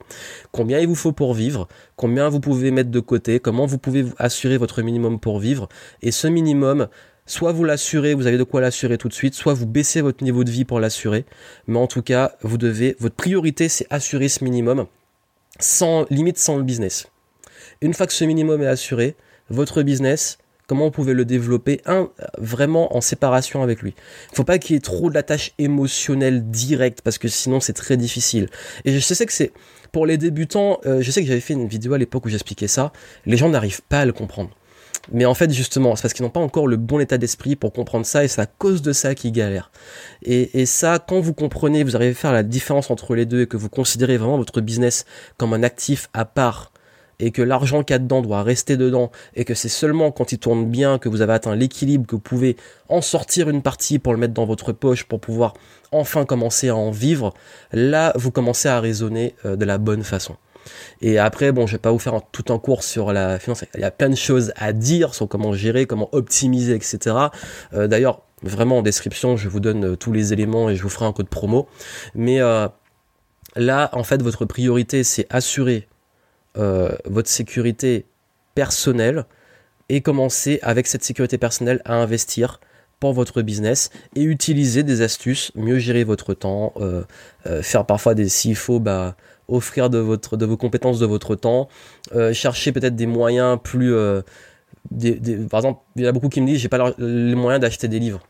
combien 0.52 0.78
il 0.78 0.86
vous 0.86 0.94
faut 0.94 1.12
pour 1.12 1.34
vivre, 1.34 1.68
combien 1.96 2.28
vous 2.28 2.40
pouvez 2.40 2.70
mettre 2.70 2.90
de 2.90 3.00
côté, 3.00 3.40
comment 3.40 3.66
vous 3.66 3.78
pouvez 3.78 4.06
assurer 4.16 4.56
votre 4.56 4.80
minimum 4.80 5.20
pour 5.20 5.38
vivre, 5.38 5.68
et 6.02 6.12
ce 6.12 6.28
minimum, 6.28 6.88
soit 7.26 7.52
vous 7.52 7.64
l'assurez, 7.64 8.14
vous 8.14 8.26
avez 8.26 8.38
de 8.38 8.44
quoi 8.44 8.60
l'assurer 8.60 8.96
tout 8.96 9.08
de 9.08 9.14
suite, 9.14 9.34
soit 9.34 9.54
vous 9.54 9.66
baissez 9.66 10.00
votre 10.00 10.24
niveau 10.24 10.44
de 10.44 10.50
vie 10.50 10.64
pour 10.64 10.80
l'assurer, 10.80 11.26
mais 11.66 11.78
en 11.78 11.88
tout 11.88 12.02
cas, 12.02 12.36
vous 12.42 12.56
devez, 12.56 12.96
votre 13.00 13.16
priorité 13.16 13.68
c'est 13.68 13.86
assurer 13.90 14.28
ce 14.28 14.44
minimum, 14.44 14.86
sans 15.58 16.06
limite 16.10 16.38
sans 16.38 16.56
le 16.56 16.62
business. 16.62 17.08
Une 17.80 17.94
fois 17.94 18.08
que 18.08 18.12
ce 18.12 18.24
minimum 18.24 18.60
est 18.62 18.66
assuré, 18.66 19.14
votre 19.50 19.82
business, 19.82 20.38
comment 20.66 20.86
vous 20.86 20.90
pouvez 20.90 21.14
le 21.14 21.24
développer 21.24 21.80
un, 21.86 22.10
vraiment 22.36 22.96
en 22.96 23.00
séparation 23.00 23.62
avec 23.62 23.82
lui? 23.82 23.90
Il 23.90 24.32
ne 24.32 24.36
faut 24.36 24.44
pas 24.44 24.58
qu'il 24.58 24.74
y 24.74 24.76
ait 24.76 24.80
trop 24.80 25.10
de 25.10 25.14
la 25.14 25.22
tâche 25.22 25.52
émotionnelle 25.58 26.50
directe 26.50 27.02
parce 27.02 27.18
que 27.18 27.28
sinon 27.28 27.60
c'est 27.60 27.74
très 27.74 27.96
difficile. 27.96 28.48
Et 28.84 28.92
je 28.92 28.98
sais 28.98 29.26
que 29.26 29.32
c'est 29.32 29.52
pour 29.92 30.06
les 30.06 30.18
débutants, 30.18 30.80
euh, 30.86 31.02
je 31.02 31.10
sais 31.12 31.22
que 31.22 31.28
j'avais 31.28 31.40
fait 31.40 31.54
une 31.54 31.68
vidéo 31.68 31.92
à 31.92 31.98
l'époque 31.98 32.26
où 32.26 32.28
j'expliquais 32.28 32.66
ça, 32.66 32.92
les 33.26 33.36
gens 33.36 33.48
n'arrivent 33.48 33.82
pas 33.82 34.00
à 34.00 34.06
le 34.06 34.12
comprendre. 34.12 34.50
Mais 35.12 35.24
en 35.24 35.34
fait, 35.34 35.52
justement, 35.52 35.94
c'est 35.94 36.02
parce 36.02 36.14
qu'ils 36.14 36.24
n'ont 36.24 36.30
pas 36.30 36.40
encore 36.40 36.66
le 36.66 36.76
bon 36.76 36.98
état 36.98 37.16
d'esprit 37.16 37.54
pour 37.54 37.72
comprendre 37.72 38.04
ça 38.04 38.24
et 38.24 38.28
c'est 38.28 38.40
à 38.40 38.46
cause 38.46 38.82
de 38.82 38.92
ça 38.92 39.14
qu'ils 39.14 39.32
galèrent. 39.32 39.70
Et, 40.24 40.60
et, 40.60 40.66
ça, 40.66 40.98
quand 40.98 41.20
vous 41.20 41.32
comprenez, 41.32 41.84
vous 41.84 41.94
arrivez 41.94 42.10
à 42.10 42.14
faire 42.14 42.32
la 42.32 42.42
différence 42.42 42.90
entre 42.90 43.14
les 43.14 43.24
deux 43.24 43.42
et 43.42 43.46
que 43.46 43.56
vous 43.56 43.68
considérez 43.68 44.18
vraiment 44.18 44.36
votre 44.36 44.60
business 44.60 45.06
comme 45.36 45.54
un 45.54 45.62
actif 45.62 46.10
à 46.12 46.24
part 46.24 46.72
et 47.20 47.30
que 47.30 47.42
l'argent 47.42 47.82
qu'il 47.82 47.94
y 47.94 47.96
a 47.96 47.98
dedans 47.98 48.22
doit 48.22 48.42
rester 48.42 48.76
dedans 48.76 49.10
et 49.34 49.44
que 49.44 49.54
c'est 49.54 49.68
seulement 49.68 50.10
quand 50.10 50.32
il 50.32 50.38
tourne 50.38 50.66
bien 50.66 50.98
que 50.98 51.08
vous 51.08 51.20
avez 51.20 51.32
atteint 51.32 51.54
l'équilibre 51.54 52.06
que 52.06 52.16
vous 52.16 52.20
pouvez 52.20 52.56
en 52.88 53.00
sortir 53.00 53.48
une 53.48 53.62
partie 53.62 53.98
pour 53.98 54.12
le 54.12 54.18
mettre 54.18 54.34
dans 54.34 54.46
votre 54.46 54.72
poche 54.72 55.04
pour 55.04 55.20
pouvoir 55.20 55.54
enfin 55.92 56.24
commencer 56.24 56.68
à 56.68 56.76
en 56.76 56.90
vivre, 56.90 57.34
là 57.72 58.12
vous 58.16 58.30
commencez 58.30 58.68
à 58.68 58.80
raisonner 58.80 59.34
euh, 59.44 59.56
de 59.56 59.64
la 59.64 59.78
bonne 59.78 60.04
façon. 60.04 60.36
Et 61.00 61.18
après, 61.18 61.50
bon, 61.50 61.66
je 61.66 61.72
vais 61.72 61.78
pas 61.78 61.90
vous 61.90 61.98
faire 61.98 62.20
tout 62.30 62.52
un 62.52 62.58
cours 62.58 62.82
sur 62.82 63.12
la 63.12 63.38
finance. 63.38 63.64
Il 63.74 63.80
y 63.80 63.84
a 63.84 63.90
plein 63.90 64.10
de 64.10 64.16
choses 64.16 64.52
à 64.56 64.74
dire 64.74 65.14
sur 65.14 65.26
comment 65.26 65.54
gérer, 65.54 65.86
comment 65.86 66.10
optimiser, 66.12 66.74
etc. 66.74 67.16
Euh, 67.72 67.86
d'ailleurs, 67.86 68.20
vraiment 68.42 68.78
en 68.78 68.82
description, 68.82 69.38
je 69.38 69.48
vous 69.48 69.60
donne 69.60 69.92
euh, 69.92 69.96
tous 69.96 70.12
les 70.12 70.34
éléments 70.34 70.68
et 70.68 70.76
je 70.76 70.82
vous 70.82 70.90
ferai 70.90 71.06
un 71.06 71.12
code 71.12 71.28
promo. 71.28 71.68
Mais 72.14 72.40
là, 73.56 73.88
en 73.92 74.04
fait, 74.04 74.20
votre 74.22 74.44
priorité, 74.44 75.04
c'est 75.04 75.26
assurer 75.30 75.88
votre 76.54 77.28
sécurité 77.28 78.04
personnelle 78.54 79.24
et 79.88 80.00
commencer 80.00 80.58
avec 80.62 80.86
cette 80.86 81.04
sécurité 81.04 81.38
personnelle 81.38 81.80
à 81.84 81.94
investir 81.94 82.60
pour 82.98 83.12
votre 83.12 83.42
business 83.42 83.90
et 84.16 84.22
utiliser 84.22 84.82
des 84.82 85.02
astuces, 85.02 85.52
mieux 85.54 85.78
gérer 85.78 86.02
votre 86.02 86.34
temps, 86.34 86.74
faire 87.62 87.86
parfois 87.86 88.14
des 88.14 88.28
s'il 88.28 88.56
faut 88.56 88.80
bah 88.80 89.16
offrir 89.48 89.90
de, 89.90 89.98
votre, 89.98 90.36
de 90.36 90.46
vos 90.46 90.56
compétences, 90.56 90.98
de 90.98 91.06
votre 91.06 91.34
temps, 91.34 91.68
euh, 92.14 92.32
chercher 92.32 92.72
peut-être 92.72 92.94
des 92.94 93.06
moyens 93.06 93.58
plus... 93.62 93.94
Euh, 93.94 94.22
par 95.50 95.60
exemple, 95.60 95.80
il 95.96 96.02
y 96.02 96.06
a 96.06 96.12
beaucoup 96.12 96.28
qui 96.28 96.40
me 96.40 96.46
disent 96.46 96.60
j'ai 96.60 96.68
pas 96.68 96.94
les 96.98 97.34
moyens 97.34 97.60
d'acheter 97.60 97.88
des 97.88 97.98
livres. 97.98 98.20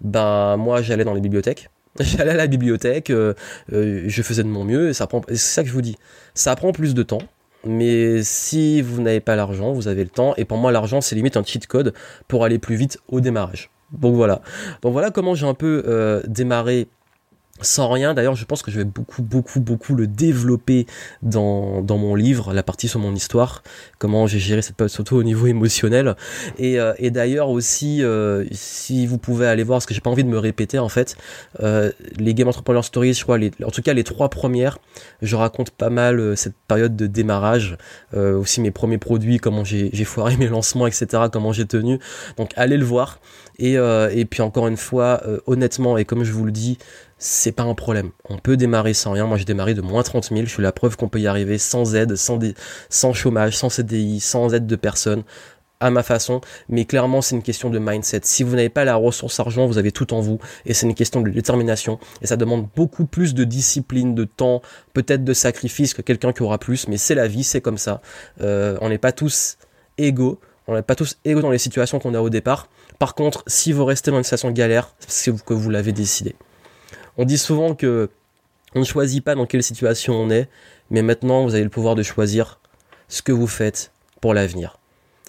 Ben 0.00 0.56
moi 0.56 0.82
j'allais 0.82 1.04
dans 1.04 1.14
les 1.14 1.20
bibliothèques, 1.20 1.70
j'allais 2.00 2.32
à 2.32 2.36
la 2.36 2.46
bibliothèque, 2.46 3.10
euh, 3.10 3.34
je 3.68 4.22
faisais 4.22 4.42
de 4.42 4.48
mon 4.48 4.62
mieux 4.62 4.90
et 4.90 4.92
ça 4.92 5.06
prend. 5.06 5.22
C'est 5.28 5.36
ça 5.36 5.62
que 5.62 5.68
je 5.68 5.72
vous 5.72 5.80
dis. 5.80 5.96
Ça 6.34 6.54
prend 6.54 6.70
plus 6.72 6.94
de 6.94 7.02
temps, 7.02 7.22
mais 7.66 8.22
si 8.22 8.82
vous 8.82 9.02
n'avez 9.02 9.20
pas 9.20 9.36
l'argent, 9.36 9.72
vous 9.72 9.88
avez 9.88 10.04
le 10.04 10.10
temps. 10.10 10.34
Et 10.36 10.44
pour 10.44 10.58
moi, 10.58 10.72
l'argent, 10.72 11.00
c'est 11.00 11.14
limite 11.14 11.36
un 11.36 11.44
cheat 11.44 11.66
code 11.66 11.92
pour 12.28 12.44
aller 12.44 12.58
plus 12.58 12.76
vite 12.76 12.98
au 13.08 13.20
démarrage. 13.20 13.70
Donc 13.92 14.14
voilà. 14.14 14.40
Donc 14.82 14.92
voilà 14.92 15.10
comment 15.10 15.34
j'ai 15.34 15.46
un 15.46 15.54
peu 15.54 16.22
démarré 16.26 16.88
sans 17.60 17.88
rien. 17.88 18.14
D'ailleurs, 18.14 18.36
je 18.36 18.44
pense 18.44 18.62
que 18.62 18.70
je 18.70 18.78
vais 18.78 18.84
beaucoup, 18.84 19.22
beaucoup, 19.22 19.60
beaucoup 19.60 19.94
le 19.94 20.06
développer 20.06 20.86
dans, 21.22 21.82
dans 21.82 21.98
mon 21.98 22.14
livre, 22.14 22.52
la 22.52 22.62
partie 22.62 22.88
sur 22.88 23.00
mon 23.00 23.14
histoire, 23.14 23.62
comment 23.98 24.26
j'ai 24.26 24.38
géré 24.38 24.62
cette 24.62 24.76
période, 24.76 24.90
surtout 24.90 25.16
au 25.16 25.22
niveau 25.22 25.46
émotionnel. 25.46 26.16
Et, 26.58 26.78
euh, 26.78 26.92
et 26.98 27.10
d'ailleurs 27.10 27.48
aussi, 27.50 28.02
euh, 28.02 28.44
si 28.52 29.06
vous 29.06 29.18
pouvez 29.18 29.46
aller 29.46 29.62
voir, 29.62 29.76
parce 29.76 29.86
que 29.86 29.94
j'ai 29.94 30.00
pas 30.00 30.10
envie 30.10 30.24
de 30.24 30.28
me 30.28 30.38
répéter 30.38 30.78
en 30.78 30.88
fait, 30.88 31.16
euh, 31.60 31.90
les 32.18 32.34
Game 32.34 32.48
Entrepreneur 32.48 32.84
Stories, 32.84 33.14
je 33.14 33.22
crois, 33.22 33.38
en 33.64 33.70
tout 33.70 33.82
cas 33.82 33.94
les 33.94 34.04
trois 34.04 34.28
premières, 34.28 34.78
je 35.22 35.36
raconte 35.36 35.70
pas 35.70 35.90
mal 35.90 36.36
cette 36.36 36.56
période 36.68 36.96
de 36.96 37.06
démarrage, 37.06 37.76
aussi 38.14 38.60
mes 38.60 38.70
premiers 38.70 38.98
produits, 38.98 39.38
comment 39.38 39.64
j'ai 39.64 40.04
foiré 40.04 40.36
mes 40.36 40.48
lancements, 40.48 40.86
etc., 40.86 41.24
comment 41.32 41.52
j'ai 41.52 41.66
tenu. 41.66 41.98
Donc 42.36 42.50
allez 42.56 42.76
le 42.76 42.84
voir. 42.84 43.20
Et, 43.58 43.74
et 43.74 44.24
puis 44.24 44.42
encore 44.42 44.68
une 44.68 44.76
fois, 44.76 45.22
honnêtement, 45.46 45.96
et 45.98 46.04
comme 46.04 46.24
je 46.24 46.32
vous 46.32 46.44
le 46.44 46.52
dis, 46.52 46.78
c'est 47.18 47.52
pas 47.52 47.62
un 47.62 47.74
problème. 47.74 48.10
On 48.28 48.36
peut 48.36 48.56
démarrer 48.56 48.92
sans 48.92 49.12
rien. 49.12 49.26
Moi, 49.26 49.38
j'ai 49.38 49.44
démarré 49.44 49.74
de 49.74 49.80
moins 49.80 50.02
30 50.02 50.28
000. 50.28 50.42
Je 50.42 50.50
suis 50.50 50.62
la 50.62 50.72
preuve 50.72 50.96
qu'on 50.96 51.08
peut 51.08 51.20
y 51.20 51.26
arriver 51.26 51.56
sans 51.58 51.94
aide, 51.94 52.14
sans, 52.16 53.12
chômage, 53.12 53.56
sans 53.56 53.70
CDI, 53.70 54.20
sans 54.20 54.52
aide 54.52 54.66
de 54.66 54.76
personne, 54.76 55.22
à 55.80 55.90
ma 55.90 56.02
façon. 56.02 56.42
Mais 56.68 56.84
clairement, 56.84 57.22
c'est 57.22 57.34
une 57.34 57.42
question 57.42 57.70
de 57.70 57.78
mindset. 57.78 58.20
Si 58.24 58.42
vous 58.42 58.54
n'avez 58.54 58.68
pas 58.68 58.84
la 58.84 58.96
ressource 58.96 59.40
argent, 59.40 59.66
vous 59.66 59.78
avez 59.78 59.92
tout 59.92 60.12
en 60.12 60.20
vous. 60.20 60.38
Et 60.66 60.74
c'est 60.74 60.86
une 60.86 60.94
question 60.94 61.22
de 61.22 61.30
détermination. 61.30 61.98
Et 62.20 62.26
ça 62.26 62.36
demande 62.36 62.68
beaucoup 62.76 63.06
plus 63.06 63.32
de 63.32 63.44
discipline, 63.44 64.14
de 64.14 64.24
temps, 64.24 64.60
peut-être 64.92 65.24
de 65.24 65.32
sacrifice 65.32 65.94
que 65.94 66.02
quelqu'un 66.02 66.32
qui 66.32 66.42
aura 66.42 66.58
plus. 66.58 66.86
Mais 66.86 66.98
c'est 66.98 67.14
la 67.14 67.28
vie, 67.28 67.44
c'est 67.44 67.62
comme 67.62 67.78
ça. 67.78 68.02
Euh, 68.42 68.76
on 68.82 68.90
n'est 68.90 68.98
pas 68.98 69.12
tous 69.12 69.56
égaux. 69.96 70.38
On 70.68 70.74
n'est 70.74 70.82
pas 70.82 70.96
tous 70.96 71.16
égaux 71.24 71.40
dans 71.40 71.50
les 71.50 71.58
situations 71.58 71.98
qu'on 71.98 72.12
a 72.12 72.20
au 72.20 72.28
départ. 72.28 72.68
Par 72.98 73.14
contre, 73.14 73.42
si 73.46 73.72
vous 73.72 73.86
restez 73.86 74.10
dans 74.10 74.18
une 74.18 74.24
situation 74.24 74.50
galère, 74.50 74.94
c'est 75.06 75.34
que 75.44 75.54
vous 75.54 75.70
l'avez 75.70 75.92
décidé. 75.92 76.34
On 77.18 77.24
dit 77.24 77.38
souvent 77.38 77.74
que 77.74 78.10
on 78.74 78.80
ne 78.80 78.84
choisit 78.84 79.24
pas 79.24 79.34
dans 79.34 79.46
quelle 79.46 79.62
situation 79.62 80.14
on 80.14 80.28
est, 80.30 80.48
mais 80.90 81.02
maintenant 81.02 81.44
vous 81.44 81.54
avez 81.54 81.64
le 81.64 81.70
pouvoir 81.70 81.94
de 81.94 82.02
choisir 82.02 82.60
ce 83.08 83.22
que 83.22 83.32
vous 83.32 83.46
faites 83.46 83.92
pour 84.20 84.34
l'avenir. 84.34 84.78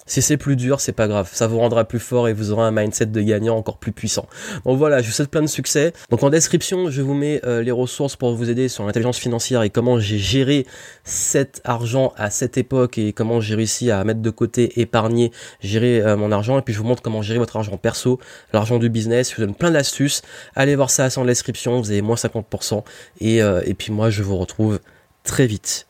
Si 0.08 0.22
c'est 0.22 0.38
plus 0.38 0.56
dur, 0.56 0.80
c'est 0.80 0.92
pas 0.92 1.06
grave. 1.06 1.28
Ça 1.32 1.46
vous 1.46 1.58
rendra 1.58 1.84
plus 1.84 1.98
fort 2.00 2.28
et 2.28 2.32
vous 2.32 2.50
aurez 2.50 2.64
un 2.64 2.70
mindset 2.70 3.06
de 3.06 3.20
gagnant 3.20 3.56
encore 3.56 3.76
plus 3.76 3.92
puissant. 3.92 4.26
Donc 4.64 4.78
voilà, 4.78 5.02
je 5.02 5.06
vous 5.06 5.12
souhaite 5.12 5.30
plein 5.30 5.42
de 5.42 5.46
succès. 5.46 5.92
Donc 6.10 6.22
en 6.22 6.30
description, 6.30 6.90
je 6.90 7.02
vous 7.02 7.12
mets 7.12 7.42
euh, 7.44 7.62
les 7.62 7.70
ressources 7.70 8.16
pour 8.16 8.34
vous 8.34 8.48
aider 8.48 8.68
sur 8.68 8.86
l'intelligence 8.86 9.18
financière 9.18 9.62
et 9.62 9.70
comment 9.70 10.00
j'ai 10.00 10.16
géré 10.18 10.66
cet 11.04 11.60
argent 11.64 12.14
à 12.16 12.30
cette 12.30 12.56
époque 12.56 12.96
et 12.96 13.12
comment 13.12 13.40
j'ai 13.40 13.54
réussi 13.54 13.90
à 13.90 14.02
mettre 14.02 14.22
de 14.22 14.30
côté, 14.30 14.80
épargner, 14.80 15.30
gérer 15.60 16.00
euh, 16.00 16.16
mon 16.16 16.32
argent. 16.32 16.58
Et 16.58 16.62
puis 16.62 16.72
je 16.72 16.78
vous 16.78 16.86
montre 16.86 17.02
comment 17.02 17.20
gérer 17.20 17.38
votre 17.38 17.56
argent 17.56 17.76
perso, 17.76 18.18
l'argent 18.54 18.78
du 18.78 18.88
business. 18.88 19.30
Je 19.30 19.36
vous 19.36 19.42
donne 19.42 19.54
plein 19.54 19.70
d'astuces. 19.70 20.22
Allez 20.56 20.74
voir 20.74 20.88
ça 20.88 21.08
en 21.16 21.24
description, 21.26 21.80
vous 21.80 21.90
avez 21.90 22.02
moins 22.02 22.16
50%. 22.16 22.82
Et, 23.20 23.42
euh, 23.42 23.60
et 23.66 23.74
puis 23.74 23.92
moi, 23.92 24.08
je 24.08 24.22
vous 24.22 24.38
retrouve 24.38 24.80
très 25.22 25.46
vite 25.46 25.86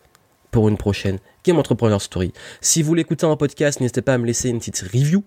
pour 0.51 0.69
une 0.69 0.77
prochaine 0.77 1.19
Game 1.49 1.59
Entrepreneur 1.59 2.03
Story. 2.03 2.35
Si 2.61 2.83
vous 2.83 2.93
l'écoutez 2.93 3.25
en 3.25 3.35
podcast, 3.35 3.81
n'hésitez 3.81 4.03
pas 4.03 4.13
à 4.13 4.19
me 4.19 4.27
laisser 4.27 4.51
une 4.51 4.59
petite 4.59 4.81
review. 4.81 5.25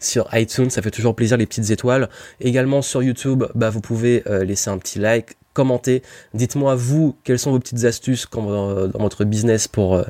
sur 0.00 0.26
iTunes, 0.32 0.70
ça 0.70 0.80
fait 0.80 0.90
toujours 0.90 1.14
plaisir 1.14 1.36
les 1.36 1.44
petites 1.44 1.68
étoiles. 1.70 2.08
Également 2.40 2.80
sur 2.80 3.02
YouTube, 3.02 3.44
bah, 3.54 3.68
vous 3.68 3.82
pouvez 3.82 4.22
euh, 4.28 4.44
laisser 4.44 4.70
un 4.70 4.78
petit 4.78 4.98
like, 4.98 5.36
commenter. 5.52 6.02
Dites-moi 6.32 6.74
vous 6.74 7.16
quelles 7.22 7.38
sont 7.38 7.50
vos 7.50 7.58
petites 7.58 7.84
astuces 7.84 8.26
dans, 8.32 8.86
dans 8.86 8.98
votre 8.98 9.24
business 9.24 9.68
pour, 9.68 10.02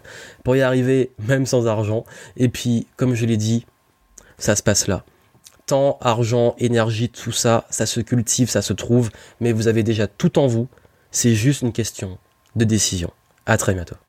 pour 0.45 0.55
y 0.55 0.61
arriver 0.61 1.11
même 1.27 1.45
sans 1.45 1.67
argent. 1.67 2.05
Et 2.37 2.49
puis, 2.49 2.87
comme 2.97 3.17
je 3.17 3.27
l'ai 3.27 3.37
dit, 3.37 3.67
ça 4.39 4.55
se 4.55 4.63
passe 4.63 4.87
là 4.87 5.05
temps, 5.67 5.99
argent, 6.01 6.55
énergie, 6.59 7.11
tout 7.11 7.31
ça, 7.31 7.67
ça 7.69 7.85
se 7.85 8.01
cultive, 8.01 8.49
ça 8.49 8.63
se 8.63 8.73
trouve, 8.73 9.11
mais 9.39 9.53
vous 9.53 9.69
avez 9.69 9.83
déjà 9.83 10.07
tout 10.07 10.39
en 10.39 10.47
vous. 10.47 10.67
C'est 11.11 11.35
juste 11.35 11.61
une 11.61 11.73
question 11.73 12.17
de 12.57 12.65
décision. 12.65 13.13
À 13.45 13.59
très 13.59 13.75
bientôt. 13.75 13.97